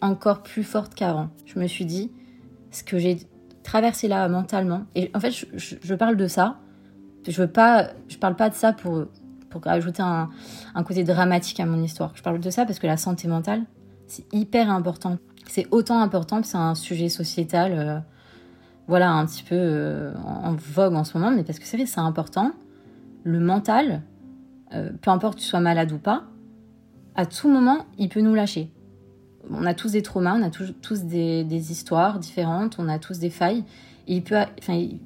[0.00, 1.28] encore plus forte qu'avant.
[1.44, 2.10] Je me suis dit,
[2.70, 3.18] ce que j'ai
[3.62, 4.86] traverser là mentalement.
[4.94, 6.56] Et en fait, je, parle de ça.
[7.28, 9.04] Je veux pas, je parle pas de ça pour
[9.50, 10.30] pour ajouter un,
[10.74, 12.12] un, côté dramatique à mon histoire.
[12.14, 13.64] Je parle de ça parce que la santé mentale,
[14.06, 15.18] c'est hyper important.
[15.46, 17.98] C'est autant important que c'est un sujet sociétal, euh,
[18.88, 21.84] voilà, un petit peu euh, en vogue en ce moment, mais parce que c'est vrai,
[21.84, 22.52] c'est important.
[23.24, 24.00] Le mental,
[24.72, 26.24] euh, peu importe que tu sois malade ou pas,
[27.14, 28.70] à tout moment, il peut nous lâcher
[29.50, 33.30] on a tous des traumas, on a tous, des, histoires différentes, on a tous des
[33.30, 33.64] failles.
[34.06, 34.98] Il peut, enfin, il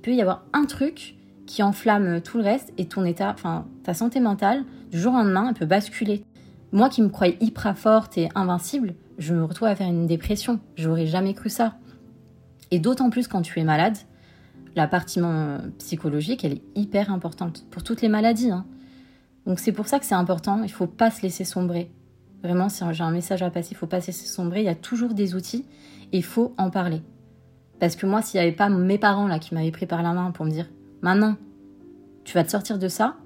[0.00, 3.94] peut, y avoir un truc qui enflamme tout le reste et ton état, enfin, ta
[3.94, 6.24] santé mentale, du jour au lendemain, elle peut basculer.
[6.72, 10.60] Moi qui me croyais hyper forte et invincible, je me retrouve à faire une dépression.
[10.76, 11.76] J'aurais jamais cru ça.
[12.70, 13.96] Et d'autant plus quand tu es malade,
[14.74, 15.20] la partie
[15.78, 18.50] psychologique, elle est hyper importante pour toutes les maladies.
[18.50, 18.66] Hein.
[19.46, 21.90] Donc c'est pour ça que c'est important, il faut pas se laisser sombrer.
[22.42, 24.60] Vraiment, si j'ai un message à passer, il faut pas se sombrer.
[24.60, 25.64] Il y a toujours des outils
[26.12, 27.02] et il faut en parler.
[27.80, 30.12] Parce que moi, s'il n'y avait pas mes parents là qui m'avaient pris par la
[30.12, 30.66] main pour me dire
[31.02, 31.36] maintenant,
[32.24, 33.16] tu vas te sortir de ça,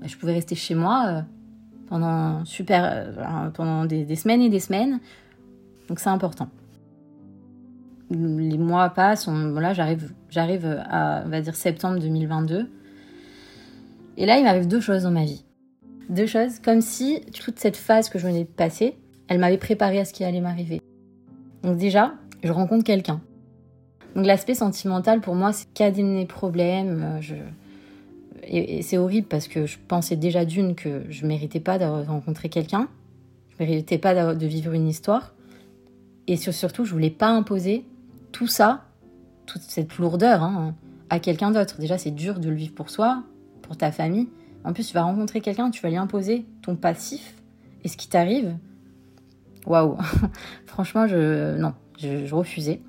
[0.00, 1.20] bah, je pouvais rester chez moi euh,
[1.88, 5.00] pendant super euh, pendant des, semaines et des semaines.
[5.88, 6.48] Donc c'est important.
[8.10, 12.70] Les mois passent, là j'arrive j'arrive à on va dire septembre 2022.
[14.16, 15.44] Et là, il m'arrive deux choses dans ma vie.
[16.08, 18.96] Deux choses, comme si toute cette phase que je venais de passer,
[19.28, 20.80] elle m'avait préparé à ce qui allait m'arriver.
[21.62, 23.20] Donc déjà, je rencontre quelqu'un.
[24.14, 27.02] Donc l'aspect sentimental pour moi, c'est cadener problèmes.
[27.02, 27.34] Euh, je...
[28.46, 32.48] Et, c'est horrible parce que je pensais déjà d'une que je méritais pas d'avoir rencontré
[32.48, 32.88] quelqu'un.
[33.50, 35.34] Je méritais pas de vivre une histoire.
[36.26, 37.84] Et surtout, je voulais pas imposer
[38.32, 38.84] tout ça,
[39.46, 40.74] toute cette lourdeur, hein,
[41.10, 41.78] à quelqu'un d'autre.
[41.78, 43.22] Déjà, c'est dur de le vivre pour soi,
[43.62, 44.28] pour ta famille.
[44.64, 47.34] En plus, tu vas rencontrer quelqu'un, tu vas lui imposer ton passif
[47.84, 48.56] Et ce qui t'arrive,
[49.66, 49.96] waouh,
[50.66, 52.80] franchement, je, non, je, refusais.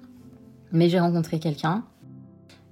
[0.71, 1.83] Mais j'ai rencontré quelqu'un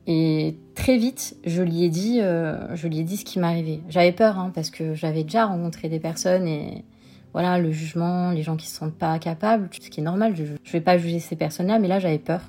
[0.05, 3.79] et très vite, je lui ai dit, euh, je lui ai dit ce qui m'arrivait.
[3.87, 6.83] J'avais peur hein, parce que j'avais déjà rencontré des personnes et
[7.31, 10.35] voilà le jugement, les gens qui se sentent pas capables, ce qui est normal.
[10.35, 12.41] Je, je vais pas juger ces personnes-là, mais là j'avais peur.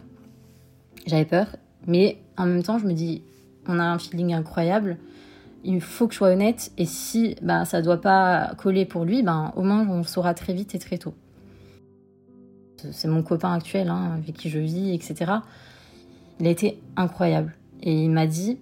[1.07, 1.47] J'avais peur,
[1.87, 3.23] mais en même temps je me dis,
[3.69, 4.97] on a un feeling incroyable.
[5.65, 9.23] Il faut que je sois honnête et si bah ça doit pas coller pour lui,
[9.23, 11.15] ben au moins on le saura très vite et très tôt.
[12.93, 15.33] C'est mon copain actuel hein, avec qui je vis, etc.
[16.39, 17.55] Il a été incroyable.
[17.83, 18.59] Et il m'a dit,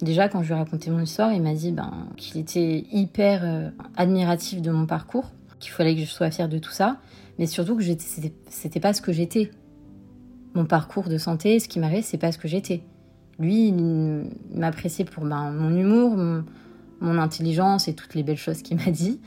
[0.00, 3.42] déjà quand je lui ai raconté mon histoire, il m'a dit ben, qu'il était hyper
[3.44, 6.96] euh, admiratif de mon parcours, qu'il fallait que je sois fière de tout ça,
[7.38, 9.50] mais surtout que c'était pas ce que j'étais.
[10.54, 12.82] Mon parcours de santé, ce qui m'arrivait, c'est pas ce que j'étais.
[13.40, 14.24] Lui, il
[14.54, 16.14] m'appréciait pour ben, mon humour,
[17.00, 19.18] mon, intelligence et toutes les belles choses qu'il m'a dit,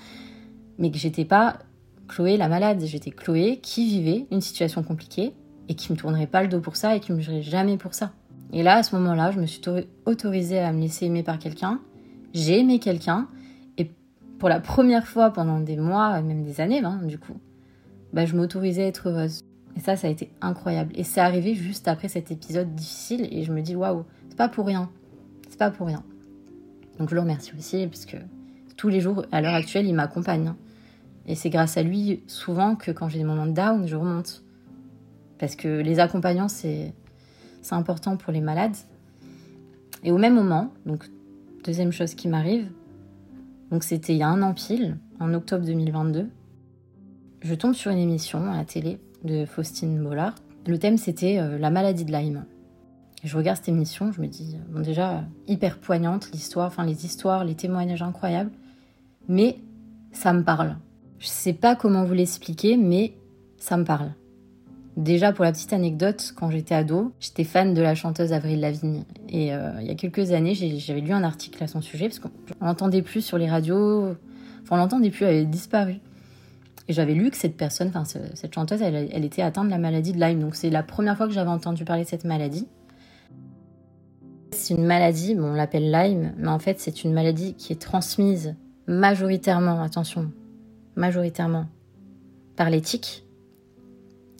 [0.78, 1.58] mais que j'étais pas
[2.08, 5.34] Chloé la malade, j'étais Chloé qui vivait une situation compliquée
[5.68, 7.96] et qui me tournerait pas le dos pour ça et qui me jugerait jamais pour
[7.96, 8.12] ça.
[8.52, 9.62] Et là, à ce moment-là, je me suis
[10.06, 11.80] autorisée à me laisser aimer par quelqu'un.
[12.34, 13.28] J'ai aimé quelqu'un
[13.80, 13.90] et
[14.38, 17.40] pour la première fois pendant des mois, même des années, hein, du coup,
[18.12, 19.44] bah, je m'autorisais à être heureuse.
[19.76, 20.94] Et ça, ça a été incroyable.
[20.96, 24.50] Et c'est arrivé juste après cet épisode difficile et je me dis waouh, c'est pas
[24.50, 24.90] pour rien.
[25.50, 26.04] C'est pas pour rien.
[27.00, 28.18] Donc je le remercie aussi puisque
[28.78, 30.50] tous les jours, à l'heure actuelle, il m'accompagne.
[30.50, 30.58] Hein.
[31.26, 34.44] Et c'est grâce à lui souvent que quand j'ai des moments de down, je remonte.
[35.40, 36.94] Parce que les accompagnants, c'est
[37.72, 38.76] important pour les malades.
[40.04, 41.10] Et au même moment, donc
[41.64, 42.70] deuxième chose qui m'arrive,
[43.72, 46.30] donc c'était il y a un an pile, en octobre 2022,
[47.42, 50.36] je tombe sur une émission à la télé de Faustine Bollard.
[50.68, 52.46] Le thème c'était euh, la maladie de Lyme.
[53.24, 57.44] je regarde cette émission, je me dis, bon déjà, hyper poignante l'histoire, enfin les histoires,
[57.44, 58.52] les témoignages incroyables,
[59.28, 59.58] mais
[60.12, 60.78] ça me parle.
[61.20, 63.14] Je sais pas comment vous l'expliquer, mais
[63.58, 64.12] ça me parle.
[64.98, 69.04] Déjà, pour la petite anecdote, quand j'étais ado, j'étais fan de la chanteuse Avril Lavigne.
[69.28, 72.20] Et euh, il y a quelques années, j'avais lu un article à son sujet, parce
[72.20, 72.30] qu'on
[72.62, 74.16] l'entendait plus sur les radios.
[74.62, 75.96] Enfin, on l'entendait plus, elle avait disparu.
[76.88, 80.12] Et j'avais lu que cette personne, enfin, cette chanteuse, elle, était atteinte de la maladie
[80.12, 80.40] de Lyme.
[80.40, 82.68] Donc, c'est la première fois que j'avais entendu parler de cette maladie.
[84.52, 87.82] C'est une maladie, bon, on l'appelle Lyme, mais en fait, c'est une maladie qui est
[87.82, 88.56] transmise
[88.86, 90.32] majoritairement, attention,
[90.96, 91.68] majoritairement,
[92.56, 93.24] par les tiques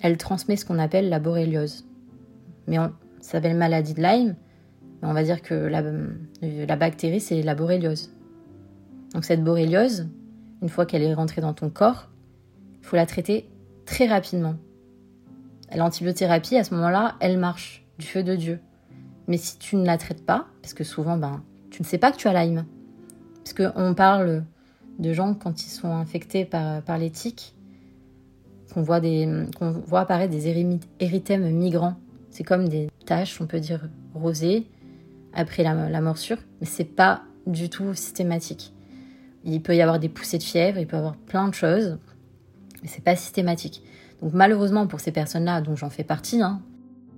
[0.04, 1.86] elle transmet ce qu'on appelle la borréliose.
[2.68, 2.92] Mais on,
[3.22, 4.36] s'appelle maladie de Lyme,
[5.02, 5.82] mais on va dire que la,
[6.42, 8.12] la bactérie, c'est la borréliose.
[9.14, 10.10] Donc cette borréliose,
[10.62, 12.10] une fois qu'elle est rentrée dans ton corps,
[12.84, 13.50] il faut la traiter
[13.86, 14.56] très rapidement.
[15.76, 18.60] L'antibiothérapie, à ce moment-là, elle marche du feu de Dieu.
[19.28, 22.12] Mais si tu ne la traites pas, parce que souvent, ben, tu ne sais pas
[22.12, 22.66] que tu as Lyme,
[23.44, 24.44] parce qu'on parle
[25.00, 27.56] de gens quand ils sont infectés par, par les tiques,
[28.74, 29.02] qu'on voit,
[29.88, 30.48] voit apparaître des
[31.00, 31.96] érythèmes migrants.
[32.30, 34.68] C'est comme des taches, on peut dire, rosées
[35.34, 38.74] après la, morsure, mais c'est pas du tout systématique.
[39.44, 41.98] Il peut y avoir des poussées de fièvre, il peut y avoir plein de choses,
[42.84, 43.82] mais c'est pas systématique.
[44.22, 46.62] Donc malheureusement pour ces personnes-là, dont j'en fais partie, hein,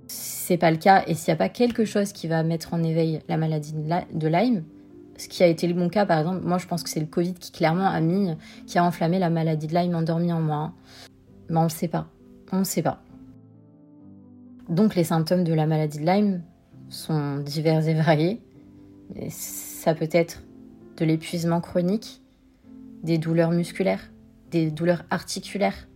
[0.06, 2.82] c'est pas le cas, et s'il n'y a pas quelque chose qui va mettre en
[2.82, 4.62] éveil la maladie de Lyme,
[5.16, 7.34] ce qui a été mon cas par exemple, moi je pense que c'est le Covid
[7.34, 8.30] qui clairement a mis,
[8.66, 10.56] qui a enflammé la maladie de Lyme endormie en moi.
[10.56, 10.74] Hein.
[11.48, 12.08] Mais on ne sait pas.
[12.52, 13.02] On ne sait pas.
[14.68, 16.42] Donc les symptômes de la maladie de Lyme
[16.88, 18.40] sont divers et variés.
[19.30, 20.42] ça peut être
[20.96, 22.22] de l'épuisement chronique,
[23.02, 24.10] des douleurs musculaires,
[24.64, 25.88] des douleurs articulaires,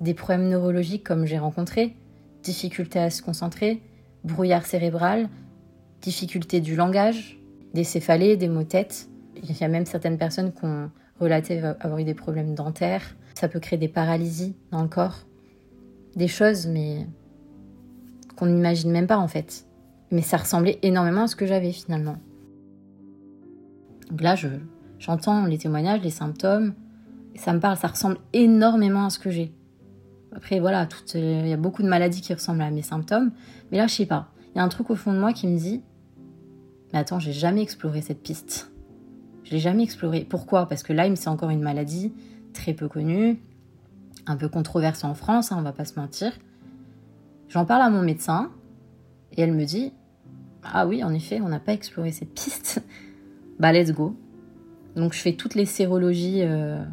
[0.00, 1.96] des problèmes neurologiques comme j'ai rencontré,
[2.42, 3.82] difficultés à se concentrer,
[4.24, 5.28] brouillard cérébral,
[6.00, 7.38] difficultés du langage,
[7.74, 9.08] des céphalées, des maux tête.
[9.42, 10.90] Il y a même certaines personnes qui ont
[11.20, 15.26] relaté avoir eu des problèmes dentaires, ça peut créer des paralysies dans le corps.
[16.16, 17.06] Des choses, mais
[18.36, 19.66] qu'on n'imagine même pas en fait.
[20.10, 22.16] Mais ça ressemblait énormément à ce que j'avais finalement.
[24.10, 24.48] Donc là, je,
[24.98, 26.74] j'entends les témoignages, les symptômes,
[27.38, 29.52] ça me parle, ça ressemble énormément à ce que j'ai.
[30.34, 33.32] Après, voilà, il y a beaucoup de maladies qui ressemblent à mes symptômes,
[33.70, 34.30] mais là, je sais pas.
[34.54, 35.82] Il y a un truc au fond de moi qui me dit
[36.92, 38.70] Mais attends, j'ai jamais exploré cette piste.
[39.44, 40.26] Je l'ai jamais exploré.
[40.28, 40.66] Pourquoi?
[40.66, 42.12] Parce que Lyme, c'est encore une maladie
[42.52, 43.40] très peu connu,
[44.26, 46.32] un peu controversé en France, hein, on va pas se mentir.
[47.48, 48.50] J'en parle à mon médecin
[49.32, 49.92] et elle me dit
[50.62, 52.84] Ah oui, en effet, on n'a pas exploré cette piste.
[53.58, 54.14] bah, let's go.
[54.96, 56.84] Donc, je fais toutes les sérologies euh,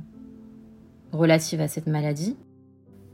[1.16, 2.36] relatives à cette maladie.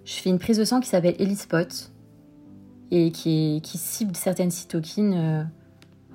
[0.04, 1.92] Je fais une prise de sang qui s'appelle ELISPOT
[2.92, 5.44] et qui, cible certaines cytokines euh,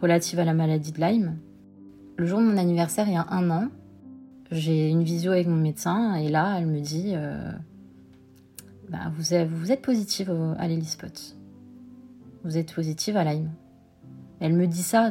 [0.03, 1.39] relatives à la maladie de Lyme.
[2.17, 3.69] Le jour de mon anniversaire, il y a un an,
[4.51, 7.51] j'ai une visio avec mon médecin et là, elle me dit euh,
[8.89, 11.37] bah, vous, êtes, positive à l'hélispot.
[12.45, 13.51] Vous êtes positive à Lyme.
[14.41, 15.11] Elle me dit ça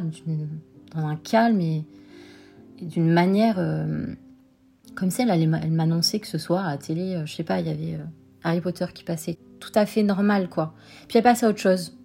[0.94, 1.84] dans un calme et,
[2.80, 4.14] d'une manière euh,
[4.96, 7.60] comme si elle, elle m'annonçait que ce soir à la télé, euh, je sais pas,
[7.60, 8.00] il y avait
[8.42, 10.74] Harry Potter qui passait tout à fait normal quoi.
[11.08, 11.96] Puis elle passe à autre chose.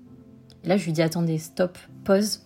[0.64, 2.42] Là, je lui dis attendez, stop, pause.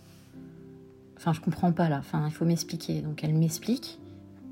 [1.17, 1.97] Enfin, je comprends pas là.
[1.99, 3.01] Enfin, il faut m'expliquer.
[3.01, 3.99] Donc, elle m'explique.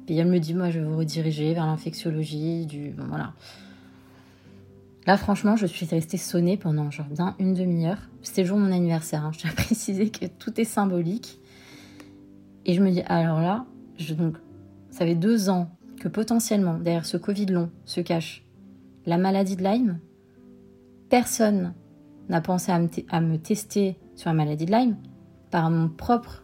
[0.06, 2.90] Puis elle me dit, moi, je vais vous rediriger vers l'infectiologie, du.
[2.90, 3.34] Bon, voilà.
[5.06, 8.00] Là, franchement, je suis restée sonnée pendant genre bien une demi-heure.
[8.22, 9.26] C'était le jour de mon anniversaire.
[9.26, 9.32] Hein.
[9.34, 11.40] Je tiens à préciser que tout est symbolique.
[12.66, 13.66] Et je me dis, alors là,
[13.98, 14.38] je, donc,
[14.90, 15.70] ça fait deux ans
[16.04, 18.44] que potentiellement, derrière ce Covid long, se cache
[19.06, 20.00] la maladie de Lyme.
[21.10, 21.74] Personne
[22.28, 24.98] n'a pensé à me, tester sur la maladie de Lyme
[25.50, 26.44] par mon propre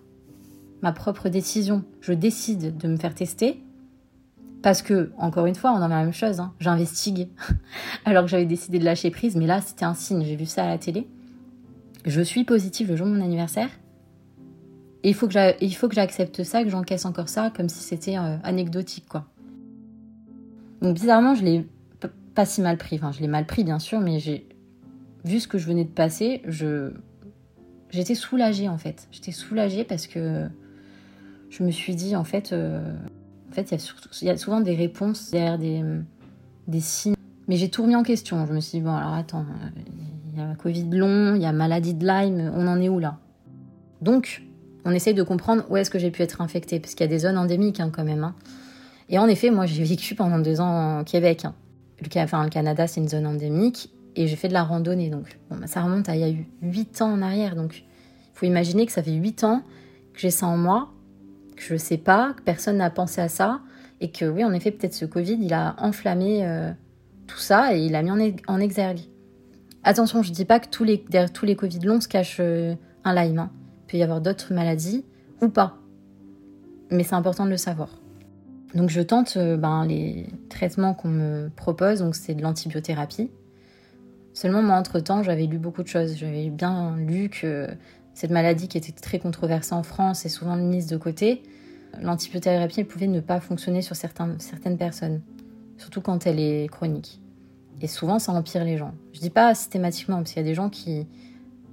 [0.82, 1.84] ma propre décision.
[1.99, 3.62] Je décide de me faire tester
[4.62, 6.39] parce que, encore une fois, on en a la même chose.
[6.39, 6.53] Hein.
[6.62, 7.28] J'investigue
[8.05, 10.24] alors que j'avais décidé de lâcher prise, mais là, c'était un signe.
[10.24, 11.05] J'ai vu ça à la télé.
[12.05, 13.70] Je suis positive le jour de mon anniversaire.
[15.03, 19.05] Et il faut que j'accepte ça, que j'encaisse encore ça, comme si c'était euh, anecdotique,
[19.10, 19.26] quoi.
[20.82, 21.67] Donc, bizarrement, je l'ai
[22.36, 22.95] pas si mal pris.
[22.95, 24.47] Enfin, je l'ai mal pris, bien sûr, mais j'ai
[25.25, 26.41] vu ce que je venais de passer,
[27.91, 29.07] j'étais soulagée en fait.
[29.11, 30.47] J'étais soulagée parce que
[31.49, 32.93] je me suis dit, en fait, euh,
[33.57, 35.84] il y, a souvent des réponses derrière des,
[36.67, 37.15] des signes.
[37.47, 38.45] Mais j'ai tout remis en question.
[38.45, 39.45] Je me suis dit, bon, alors attends,
[40.32, 42.99] il y a Covid long, il y a maladie de Lyme, on en est où
[42.99, 43.17] là?
[44.01, 44.43] Donc,
[44.86, 47.11] on essaye de comprendre où est-ce que j'ai pu être infectée, parce qu'il y a
[47.11, 48.23] des zones endémiques hein, quand même.
[48.23, 48.36] Hein.
[49.10, 51.45] Et en effet, moi, j'ai vécu pendant deux ans au Québec.
[51.45, 51.55] Hein.
[51.99, 55.10] Le, enfin, le Canada, c'est une zone endémique, et j'ai fait de la randonnée.
[55.10, 57.55] Donc, bah, ça remonte à il y a eu huit ans en arrière.
[57.55, 57.84] Donc, il
[58.34, 59.64] faut imaginer que ça fait huit ans
[60.14, 60.89] que j'ai ça en moi,
[61.57, 63.62] je ne sais pas, que personne n'a pensé à ça,
[63.99, 66.72] et que oui, en effet, peut-être ce Covid, il a enflammé euh,
[67.28, 68.12] tout ça et il a mis
[68.47, 69.01] en, exergue.
[69.84, 72.38] Attention, je ne dis pas que tous les, derrière tous les Covid longs se cache
[72.39, 73.39] euh, un Lyme.
[73.39, 73.51] Hein.
[73.84, 75.05] Il peut y avoir d'autres maladies
[75.41, 75.78] ou pas.
[76.91, 77.89] Mais c'est important de le savoir.
[78.76, 83.32] Donc je tente euh, ben, les traitements qu'on me propose, donc c'est de l'antibiothérapie.
[84.34, 86.15] Seulement moi entre-temps j'avais lu beaucoup de choses.
[86.15, 87.67] J'avais bien lu que
[88.13, 91.41] cette maladie qui était très controversée en France et souvent mise de côté,
[92.01, 95.22] l'antibiothérapie pouvait ne pas fonctionner sur certaines personnes,
[95.78, 97.20] surtout quand elle est chronique.
[97.82, 98.93] Et souvent, ça empire les gens.
[99.13, 101.07] Je dis pas systématiquement, parce qu'il y a des gens qui,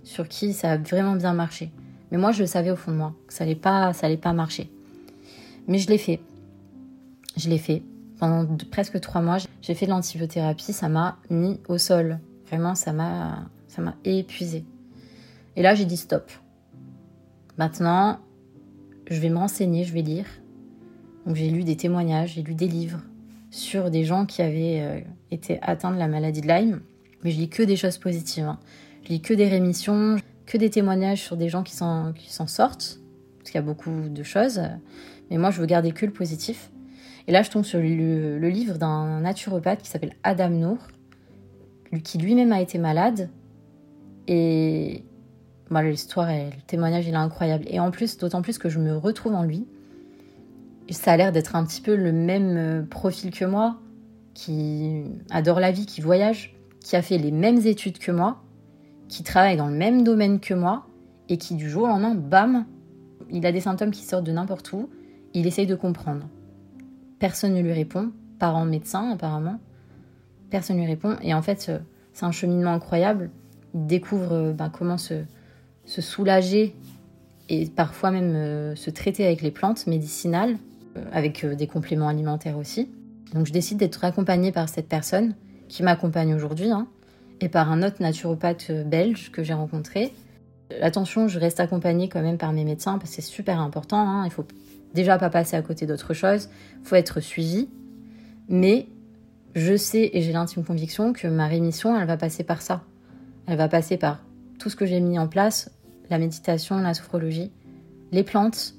[0.05, 1.71] sur qui ça a vraiment bien marché.
[2.11, 4.33] Mais moi, je le savais au fond de moi, que ça allait pas, ça pas
[4.33, 4.71] marcher.
[5.67, 6.21] Mais je l'ai fait.
[7.37, 7.83] Je l'ai fait.
[8.19, 12.19] Pendant presque trois mois, j'ai fait de l'antibiothérapie, ça m'a mis au sol.
[12.47, 13.49] Vraiment, ça m'a,
[14.05, 14.65] épuisé.
[15.57, 16.31] Et là, j'ai dit stop.
[17.59, 18.19] Maintenant,
[19.11, 20.27] je vais me renseigner, je vais lire.
[21.27, 23.01] Donc j'ai lu des témoignages, j'ai lu des livres
[23.51, 26.81] sur des gens qui avaient euh, été atteints de la maladie de Lyme.
[27.23, 28.45] Mais je lis que des choses positives.
[28.45, 28.59] Hein.
[29.05, 30.17] Je lis que des rémissions,
[30.47, 32.15] que des témoignages sur des gens qui s'en,
[32.47, 33.01] sortent.
[33.39, 34.61] Parce qu'il y a beaucoup de choses.
[35.31, 36.71] Mais moi, je veux garder que le positif.
[37.29, 40.79] Et là, je tombe sur le, livre d'un naturopathe qui s'appelle Adam Nour,
[42.05, 43.31] qui lui-même a été malade.
[44.29, 45.05] Et
[45.71, 47.65] bah, l'histoire le témoignage, il est incroyable.
[47.69, 49.67] Et en plus, d'autant plus que je me retrouve en lui.
[50.91, 53.77] Ça a l'air d'être un petit peu le même euh, profil que moi,
[54.35, 58.45] qui adore la vie, qui voyage, qui a fait les mêmes études que moi,
[59.09, 60.87] qui travaille dans le même domaine que moi,
[61.29, 62.67] et qui du jour au lendemain, bam,
[63.31, 64.89] il a des symptômes qui sortent de n'importe où,
[65.35, 66.29] il essaye de comprendre.
[67.19, 69.59] Personne ne lui répond, parents médecins apparemment,
[70.51, 71.71] personne ne lui répond, et en fait,
[72.13, 73.31] c'est un cheminement incroyable.
[73.75, 75.25] Il découvre euh, bah, comment se,
[75.87, 76.75] soulager
[77.49, 80.57] et parfois même euh, se traiter avec les plantes médicinales,
[80.97, 82.89] euh, avec euh, des compléments alimentaires aussi.
[83.35, 85.35] Donc je décide d'être accompagnée par cette personne
[85.69, 86.87] qui m'accompagne aujourd'hui hein,
[87.41, 90.13] et par un autre naturopathe belge que j'ai rencontré.
[90.81, 93.99] Attention, je reste accompagnée quand même par mes médecins parce que c'est super important.
[93.99, 94.25] Hein.
[94.27, 94.47] Il faut
[94.97, 96.49] déjà pas passer à côté d'autre chose.
[96.83, 97.69] Faut être suivi.
[98.49, 98.89] Mais
[99.55, 102.83] je sais et j'ai l'intime conviction que ma rémission, elle va passer par ça.
[103.47, 104.25] Elle va passer par
[104.59, 105.71] tout ce que j'ai mis en place
[106.11, 107.53] la méditation, la sophrologie,
[108.13, 108.75] les plantes,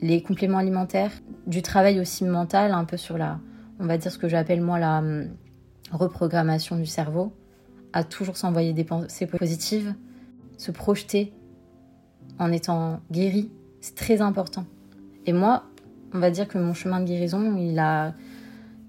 [0.00, 1.10] les compléments alimentaires,
[1.46, 3.40] du travail aussi mental, un peu sur la,
[3.80, 5.28] on va dire ce que j'appelle moi la hum,
[5.90, 7.32] reprogrammation du cerveau,
[7.92, 9.94] à toujours s'envoyer des pensées positives,
[10.58, 11.32] se projeter
[12.38, 14.64] en étant guéri, c'est très important.
[15.26, 15.64] Et moi,
[16.12, 18.14] on va dire que mon chemin de guérison, il a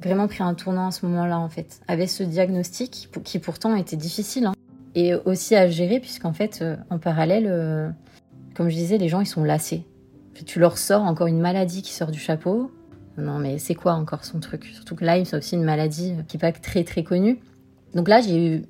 [0.01, 3.95] vraiment pris un tournant à ce moment-là en fait, avec ce diagnostic qui pourtant était
[3.95, 4.47] difficile.
[4.47, 4.53] Hein
[4.95, 7.89] et aussi à gérer, puisqu'en fait, euh, en parallèle, euh,
[8.55, 9.83] comme je disais, les gens, ils sont lassés.
[10.45, 12.71] Tu leur sors encore une maladie qui sort du chapeau,
[13.17, 14.65] Non, mais c'est quoi encore son truc?
[14.65, 17.39] Surtout que Lyme, c'est aussi une maladie qui n'est pas très très connue.
[17.93, 18.61] Donc là, j'ai eu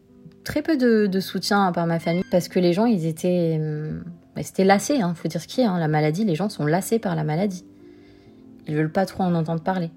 [0.44, 3.60] très peu de, soutien par ma famille parce que les gens, ils étaient,
[4.36, 5.02] bah, c'était lassés.
[5.02, 5.66] Hein, faut dire ce qui est.
[5.66, 7.66] Hein, la maladie, les gens sont lassés par la maladie.
[8.68, 9.92] Ils veulent pas trop en entendre parler.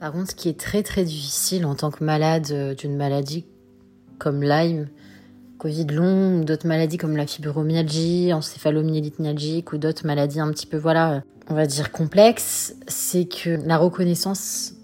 [0.00, 3.46] Par contre, ce qui est très très difficile en tant que malade euh, d'une maladie
[4.18, 4.88] comme Lyme,
[5.58, 10.76] Covid long, d'autres maladies comme la fibromyalgie, encéphalomyélite myalgique ou d'autres maladies un petit peu,
[10.76, 14.74] voilà, on va dire complexes, c'est que la reconnaissance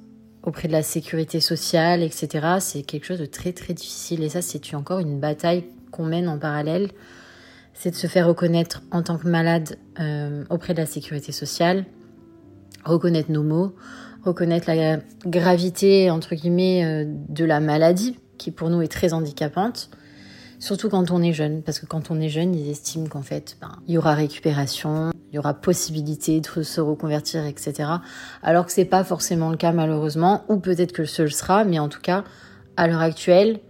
[0.42, 4.22] auprès de la sécurité sociale, etc., c'est quelque chose de très très difficile.
[4.22, 6.88] Et ça, c'est encore une bataille qu'on mène en parallèle.
[7.82, 11.86] C'est de se faire reconnaître en tant que malade euh, auprès de la sécurité sociale,
[12.84, 13.74] reconnaître nos mots,
[14.22, 19.88] reconnaître la gravité, entre guillemets, euh, de la maladie, qui pour nous est très handicapante.
[20.58, 23.56] Surtout quand on est jeune, parce que quand on est jeune, ils estiment qu'en fait,
[23.62, 27.88] ben, il y aura récupération, il y aura possibilité de se reconvertir, etc.
[28.42, 31.78] Alors que c'est pas forcément le cas malheureusement, ou peut-être que ce le sera, mais
[31.78, 32.24] en tout cas,
[32.76, 33.60] à l'heure actuelle,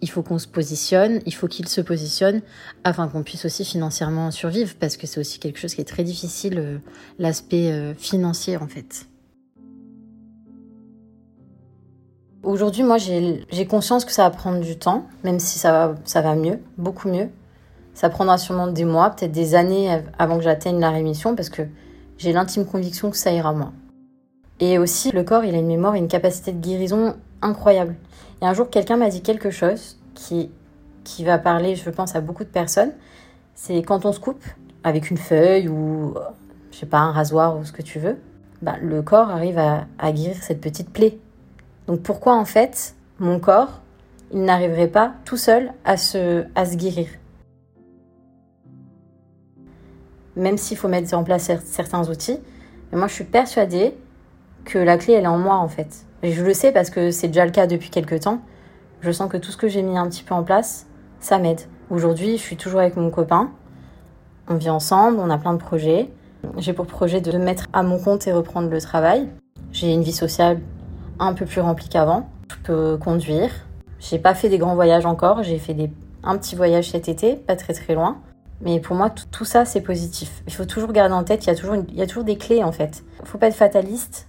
[0.00, 2.40] il faut qu'on se positionne, il faut qu'il se positionne
[2.84, 6.04] afin qu'on puisse aussi financièrement survivre, parce que c'est aussi quelque chose qui est très
[6.04, 6.78] difficile, euh,
[7.18, 9.06] l'aspect euh, financier en fait.
[12.44, 16.22] Aujourd'hui, moi, j'ai conscience que ça va prendre du temps, même si ça va, ça
[16.22, 17.28] va mieux, beaucoup mieux.
[17.94, 21.62] Ça prendra sûrement des mois, peut-être des années avant que j'atteigne la rémission, parce que
[22.16, 23.72] j'ai l'intime conviction que ça ira moins.
[24.60, 27.96] Et aussi, le corps, il a une mémoire et une capacité de guérison incroyable.
[28.40, 30.50] Et un jour, quelqu'un m'a dit quelque chose qui,
[31.04, 32.92] qui va parler, je pense, à beaucoup de personnes.
[33.54, 34.44] C'est quand on se coupe
[34.84, 36.14] avec une feuille ou,
[36.70, 38.18] je sais pas, un rasoir ou ce que tu veux,
[38.62, 41.18] bah, le corps arrive à, à guérir cette petite plaie
[41.88, 43.80] donc pourquoi en fait mon corps,
[44.30, 47.08] il n'arriverait pas tout seul à se, à se guérir?
[50.36, 52.38] Même s'il faut mettre en place certains outils,
[52.92, 53.96] mais moi je suis persuadée
[54.66, 56.04] que la clé elle est en moi en fait.
[56.22, 58.40] Et je le sais parce que c'est déjà le cas depuis quelques temps.
[59.00, 60.86] Je sens que tout ce que j'ai mis un petit peu en place,
[61.20, 61.60] ça m'aide.
[61.90, 63.50] Aujourd'hui, je suis toujours avec mon copain.
[64.48, 66.10] On vit ensemble, on a plein de projets.
[66.56, 69.28] J'ai pour projet de me mettre à mon compte et reprendre le travail.
[69.72, 70.60] J'ai une vie sociale
[71.18, 72.28] un peu plus rempli qu'avant.
[72.50, 73.50] Je peux conduire.
[74.00, 75.42] J'ai pas fait des grands voyages encore.
[75.42, 75.90] J'ai fait des,
[76.22, 78.18] un petit voyage cet été, pas très très loin.
[78.60, 80.42] Mais pour moi, tout, ça, c'est positif.
[80.46, 82.36] Il faut toujours garder en tête, il y a toujours, il y a toujours des
[82.36, 83.04] clés en fait.
[83.20, 84.27] Il faut pas être fataliste.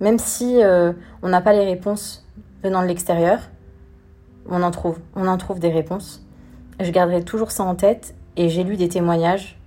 [0.00, 0.92] Même si euh,
[1.22, 2.26] on n'a pas les réponses
[2.62, 3.40] venant de l'extérieur,
[4.48, 4.98] on en trouve.
[5.14, 6.24] On en trouve des réponses.
[6.80, 9.58] Je garderai toujours ça en tête et j'ai lu des témoignages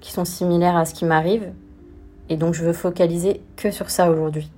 [0.00, 1.52] qui sont similaires à ce qui m'arrive.
[2.28, 4.50] Et donc je veux focaliser que sur ça aujourd'hui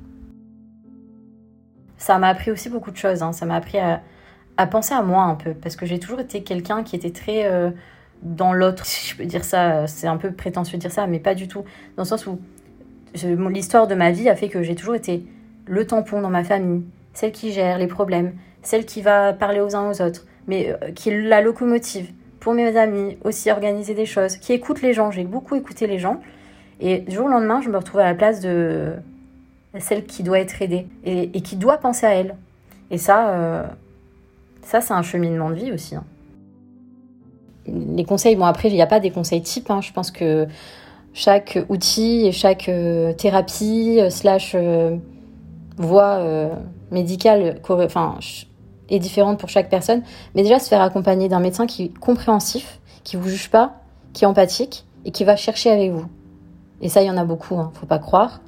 [1.99, 3.23] ça m'a appris aussi beaucoup de choses.
[3.23, 3.33] Hein.
[3.33, 6.83] Ça m'a appris à, penser à moi un peu, parce que j'ai toujours été quelqu'un
[6.83, 7.71] qui était très euh,
[8.23, 8.87] dans l'autre.
[8.87, 11.49] Si je peux dire ça, c'est un peu prétentieux de dire ça, mais pas du
[11.49, 11.65] tout.
[11.97, 12.41] Dans le sens où
[13.49, 15.25] l'histoire de ma vie a fait que j'ai toujours été
[15.67, 19.75] le tampon dans ma famille, celle qui gère les problèmes, celle qui va parler aux
[19.75, 22.11] uns aux autres, mais euh, qui est la locomotive
[22.41, 25.11] pour mes amis, aussi organiser des choses, qui écoute les gens.
[25.11, 26.21] J'ai beaucoup écouté les gens.
[26.79, 28.93] Et du jour au lendemain, je me retrouve à la place de
[29.81, 32.37] celle qui doit être aidée et, qui doit penser à elle.
[32.91, 33.67] Et ça, euh,
[34.63, 35.97] ça c'est un cheminement de vie aussi.
[35.97, 36.05] Hein.
[37.67, 39.71] Les conseils, bon après, il n'y a pas des conseils types.
[39.71, 39.81] Hein.
[39.81, 40.47] Je pense que
[41.17, 44.55] chaque outil et chaque euh, thérapie euh, slash
[45.79, 46.21] voie
[46.91, 48.19] médicale enfin,
[48.89, 50.03] est différente pour chaque personne.
[50.35, 53.81] Mais déjà, se faire accompagner d'un médecin qui est compréhensif, qui vous juge pas,
[54.13, 56.07] qui est empathique et qui va chercher avec vous.
[56.81, 58.41] Et ça, il y en a beaucoup, hein, faut pas croire.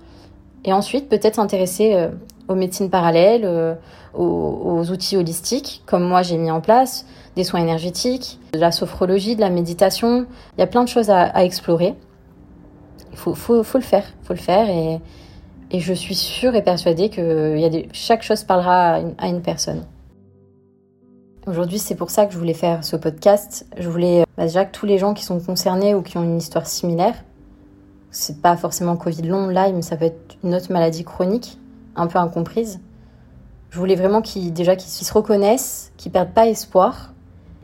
[0.64, 2.08] Et ensuite, peut-être s'intéresser euh,
[2.48, 3.74] aux médecines parallèles, euh,
[4.14, 7.06] aux, outils holistiques, comme moi j'ai mis en place,
[7.36, 10.26] des soins énergétiques, de la sophrologie, de la méditation.
[10.56, 11.94] Il y a plein de choses à, explorer.
[13.12, 14.68] Il faut, le faire, faut le faire.
[14.68, 15.00] Et,
[15.80, 19.84] je suis sûre et persuadée que y a chaque chose parlera à une, personne.
[21.46, 23.66] Aujourd'hui, c'est pour ça que je voulais faire ce podcast.
[23.78, 26.38] Je voulais bah, déjà que tous les gens qui sont concernés ou qui ont une
[26.38, 27.14] histoire similaire
[28.10, 31.58] c'est pas forcément Covid long, Lyme, ça peut être une autre maladie chronique,
[31.96, 32.80] un peu incomprise.
[33.70, 37.12] Je voulais vraiment qu'ils déjà qu'ils se reconnaissent, qu'ils perdent pas espoir,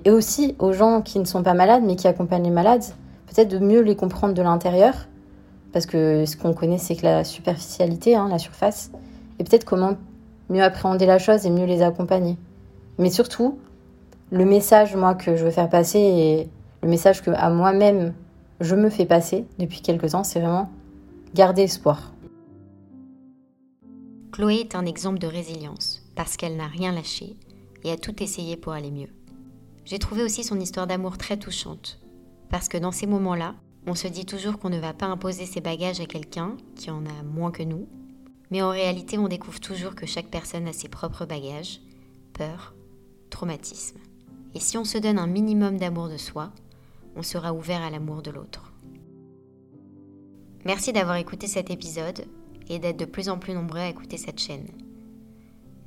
[0.04, 2.84] et aussi aux gens qui ne sont pas malades mais qui accompagnent les malades,
[3.26, 4.94] peut-être de mieux les comprendre de l'intérieur,
[5.74, 8.92] parce que ce qu'on connaît c'est que la superficialité, hein, la surface,
[9.40, 9.96] et peut-être comment
[10.48, 12.36] mieux appréhender la chose et mieux les accompagner.
[12.98, 13.58] Mais surtout,
[14.30, 16.48] le message moi que je veux faire passer et
[16.82, 18.14] le message que à moi-même
[18.60, 20.70] je me fais passer depuis quelques temps, c'est vraiment
[21.34, 22.12] garder espoir.
[24.30, 27.36] Chloé est un exemple de résilience parce qu'elle n'a rien lâché
[27.82, 29.10] et a tout essayé pour aller mieux.
[29.84, 31.98] J'ai trouvé aussi son histoire d'amour très touchante
[32.48, 33.56] parce que dans ces moments-là,
[33.86, 37.04] On se dit toujours qu'on ne va pas imposer ses bagages à quelqu'un qui en
[37.04, 37.86] a moins que nous,
[38.50, 41.80] mais en réalité on découvre toujours que chaque personne a ses propres bagages,
[42.32, 42.74] peurs,
[43.28, 43.98] traumatismes.
[44.54, 46.52] Et si on se donne un minimum d'amour de soi,
[47.16, 48.72] on sera ouvert à l'amour de l'autre.
[50.64, 52.24] Merci d'avoir écouté cet épisode
[52.70, 54.66] et d'être de plus en plus nombreux à écouter cette chaîne.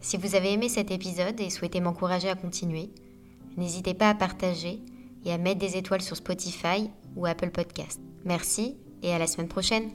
[0.01, 2.91] Si vous avez aimé cet épisode et souhaitez m'encourager à continuer,
[3.57, 4.81] n'hésitez pas à partager
[5.25, 7.99] et à mettre des étoiles sur Spotify ou Apple Podcast.
[8.23, 9.91] Merci et à la semaine prochaine.